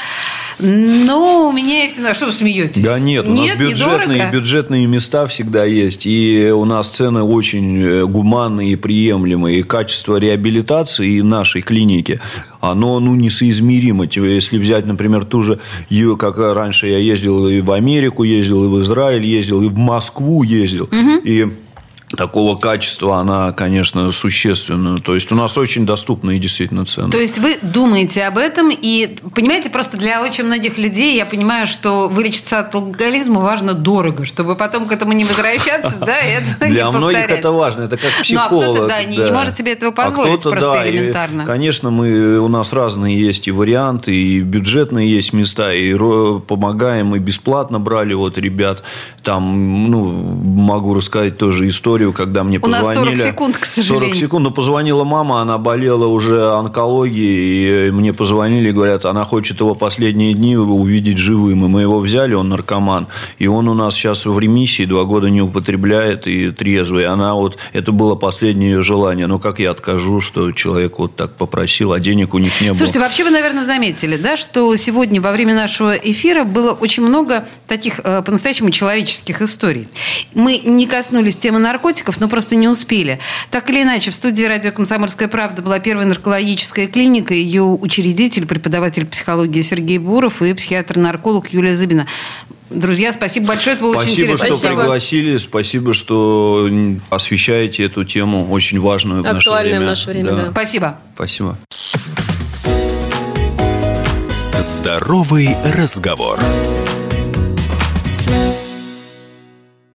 но 0.59 1.49
у 1.49 1.53
меня 1.53 1.83
есть... 1.83 1.99
А 1.99 2.15
что 2.15 2.27
вы 2.27 2.33
смеетесь? 2.33 2.83
Да 2.83 2.99
нет, 2.99 3.27
у 3.27 3.35
нас 3.35 3.45
Нет, 3.45 3.59
бюджетные, 3.59 4.31
бюджетные 4.31 4.87
места 4.87 5.27
всегда 5.27 5.65
есть. 5.65 6.07
И 6.07 6.51
у 6.51 6.65
нас 6.65 6.89
цены 6.89 7.23
очень 7.23 7.83
э, 7.83 8.05
гуманные 8.05 8.73
и 8.73 8.77
приемлемые. 8.77 9.59
И 9.59 9.63
качество 9.63 10.17
реабилитации 10.17 11.17
и 11.17 11.23
нашей 11.23 11.63
клиники, 11.63 12.21
оно 12.71 13.01
ну, 13.01 13.15
несоизмеримо. 13.15 14.05
Если 14.05 14.59
взять, 14.59 14.87
например, 14.87 15.25
ту 15.25 15.43
же, 15.43 15.59
как 16.19 16.39
раньше 16.39 16.89
я 16.89 16.99
ездил 16.99 17.49
и 17.49 17.61
в 17.61 17.71
Америку, 17.73 18.23
ездил 18.23 18.65
и 18.65 18.69
в 18.69 18.81
Израиль, 18.81 19.25
ездил 19.25 19.63
и 19.63 19.69
в 19.69 19.77
Москву 19.77 20.43
ездил. 20.43 20.89
И 21.25 21.49
такого 22.15 22.57
качества 22.57 23.19
она, 23.19 23.53
конечно, 23.53 24.13
существенная. 24.13 24.99
То 24.99 25.15
есть, 25.15 25.33
у 25.33 25.35
нас 25.35 25.59
очень 25.59 25.87
доступные 25.87 26.39
действительно 26.39 26.85
цены. 26.85 27.11
То 27.11 27.19
есть 27.19 27.39
вы 27.39 27.59
думаете 27.63 28.25
об 28.25 28.39
этом 28.39 28.71
и 28.71 29.17
понимаете, 29.35 29.71
просто 29.71 29.97
для 29.97 30.23
очень 30.23 30.45
многих 30.45 30.79
людей 30.79 31.17
я 31.17 31.27
понимаю, 31.27 31.67
что 31.67 32.09
вылечиться 32.09 32.61
от 32.61 32.75
алкоголизма 32.75 33.41
важно 33.41 33.75
дорого, 33.75 34.25
чтобы 34.25 34.55
потом 34.55 34.87
к 34.87 34.93
этому 34.93 35.13
не 35.13 35.25
возвращаться, 35.25 35.97
да, 36.01 36.67
Для 36.67 36.91
многих 36.91 37.29
это 37.31 37.51
важно, 37.51 37.83
это 37.83 37.97
как 37.97 38.07
Ну, 38.07 38.19
а 38.19 38.23
психолог. 38.23 38.65
кто-то, 38.65 38.89
да, 38.89 39.05
не- 39.05 39.33
может 39.33 39.57
себе 39.57 39.73
этого 39.73 39.91
позволить 39.91 40.41
кто-то, 40.41 40.51
просто 40.51 40.89
элементарно. 40.89 41.45
конечно, 41.45 41.91
мы, 41.91 42.39
у 42.39 42.49
нас 42.49 42.73
разные 42.73 43.19
есть 43.21 43.49
и 43.49 43.51
варианты, 43.51 44.15
и 44.15 44.41
бюджетные 44.41 45.11
есть 45.11 45.33
места, 45.33 45.73
и 45.73 45.93
помогаем, 46.47 47.17
и 47.17 47.19
бесплатно 47.19 47.81
брали 47.81 48.15
вот 48.15 48.39
ребят. 48.39 48.83
Там, 49.23 49.91
ну, 49.91 50.05
могу 50.07 50.95
рассказать 50.95 51.37
тоже 51.39 51.69
историю 51.69 51.96
историю, 51.97 52.13
когда 52.13 52.45
мне 52.45 52.59
У 52.63 52.67
нас 52.67 52.83
позвонили. 52.83 53.17
40 53.17 53.29
секунд, 53.29 53.59
к 53.59 53.65
сожалению. 53.65 54.09
40 54.11 54.21
секунд, 54.21 54.45
но 54.45 54.51
позвонила 54.51 55.05
мама, 55.05 55.41
она 55.41 55.59
болела 55.59 56.07
уже 56.07 56.53
онкологией, 56.53 57.89
и 57.89 57.91
мне 57.91 58.13
позвонили 58.13 58.71
говорят, 58.71 59.05
она 59.07 59.25
хочет 59.25 59.61
его 59.61 59.75
последние 59.75 60.35
дни 60.35 60.57
увидеть 60.57 61.19
живым. 61.19 61.65
И 61.65 61.69
мы 61.69 61.83
его 61.83 62.01
взяли, 62.01 62.35
он 62.35 62.49
наркоман, 62.49 63.07
и 63.39 63.47
он 63.47 63.69
у 63.69 63.75
нас 63.75 63.95
сейчас 63.95 64.27
в 64.27 64.39
ремиссии, 64.39 64.85
два 64.85 65.05
года 65.05 65.31
не 65.31 65.43
употребляет 65.43 66.27
и 66.27 66.51
трезвый. 66.51 67.07
Она 67.07 67.35
вот, 67.35 67.59
это 67.73 67.93
было 67.93 68.15
последнее 68.15 68.73
ее 68.73 68.83
желание. 68.83 69.27
Но 69.27 69.39
как 69.39 69.59
я 69.59 69.71
откажу, 69.71 70.21
что 70.21 70.53
человек 70.53 70.99
вот 70.99 71.17
так 71.17 71.33
попросил, 71.33 71.93
а 71.93 71.99
денег 71.99 72.35
у 72.35 72.39
них 72.39 72.61
не 72.61 72.69
было. 72.69 72.77
Слушайте, 72.77 73.01
вообще 73.01 73.25
вы, 73.25 73.31
наверное, 73.31 73.65
заметили, 73.65 74.17
да, 74.17 74.37
что 74.37 74.75
сегодня 74.77 75.21
во 75.21 75.33
время 75.33 75.55
нашего 75.55 75.93
эфира 75.93 76.45
было 76.45 76.73
очень 76.73 77.03
много 77.03 77.47
таких 77.67 78.01
э, 78.05 78.23
по-настоящему 78.23 78.71
человеческих 78.71 79.43
историй. 79.43 79.89
Мы 80.35 80.59
не 80.59 80.87
коснулись 80.87 81.37
темы 81.37 81.59
наркотиков, 81.59 81.86
но 82.21 82.29
просто 82.29 82.57
не 82.57 82.69
успели. 82.69 83.19
Так 83.51 83.71
или 83.71 83.83
иначе, 83.83 84.11
в 84.11 84.15
студии 84.15 84.45
радио 84.45 84.73
«Комсомольская 84.73 85.29
правда» 85.29 85.63
была 85.63 85.79
первая 85.79 86.07
наркологическая 86.07 86.87
клиника, 86.87 87.35
ее 87.35 87.63
учредитель, 87.63 88.47
преподаватель 88.47 89.07
психологии 89.07 89.63
Сергей 89.63 89.99
Буров 89.99 90.43
и 90.43 90.53
психиатр-нарколог 90.55 91.53
Юлия 91.53 91.77
Зыбина. 91.77 92.07
Друзья, 92.71 93.13
спасибо 93.13 93.47
большое, 93.49 93.77
это 93.77 93.85
было 93.85 93.93
очень 93.93 94.09
Спасибо, 94.09 94.23
интересно. 94.33 94.47
что 94.47 94.57
Спасибо. 94.57 94.81
пригласили, 94.81 95.37
спасибо, 95.39 95.93
что 95.93 96.69
освещаете 97.11 97.85
эту 97.85 98.05
тему, 98.05 98.51
очень 98.51 98.81
важную 98.81 99.23
в 99.23 99.25
наше 99.25 99.49
Актуальная 99.49 99.79
время. 99.79 99.87
в 99.87 99.89
наше 99.89 100.11
время, 100.11 100.33
да. 100.33 100.51
Спасибо. 100.51 100.99
Спасибо. 101.15 101.59
Здоровый 104.59 105.57
разговор. 105.77 106.41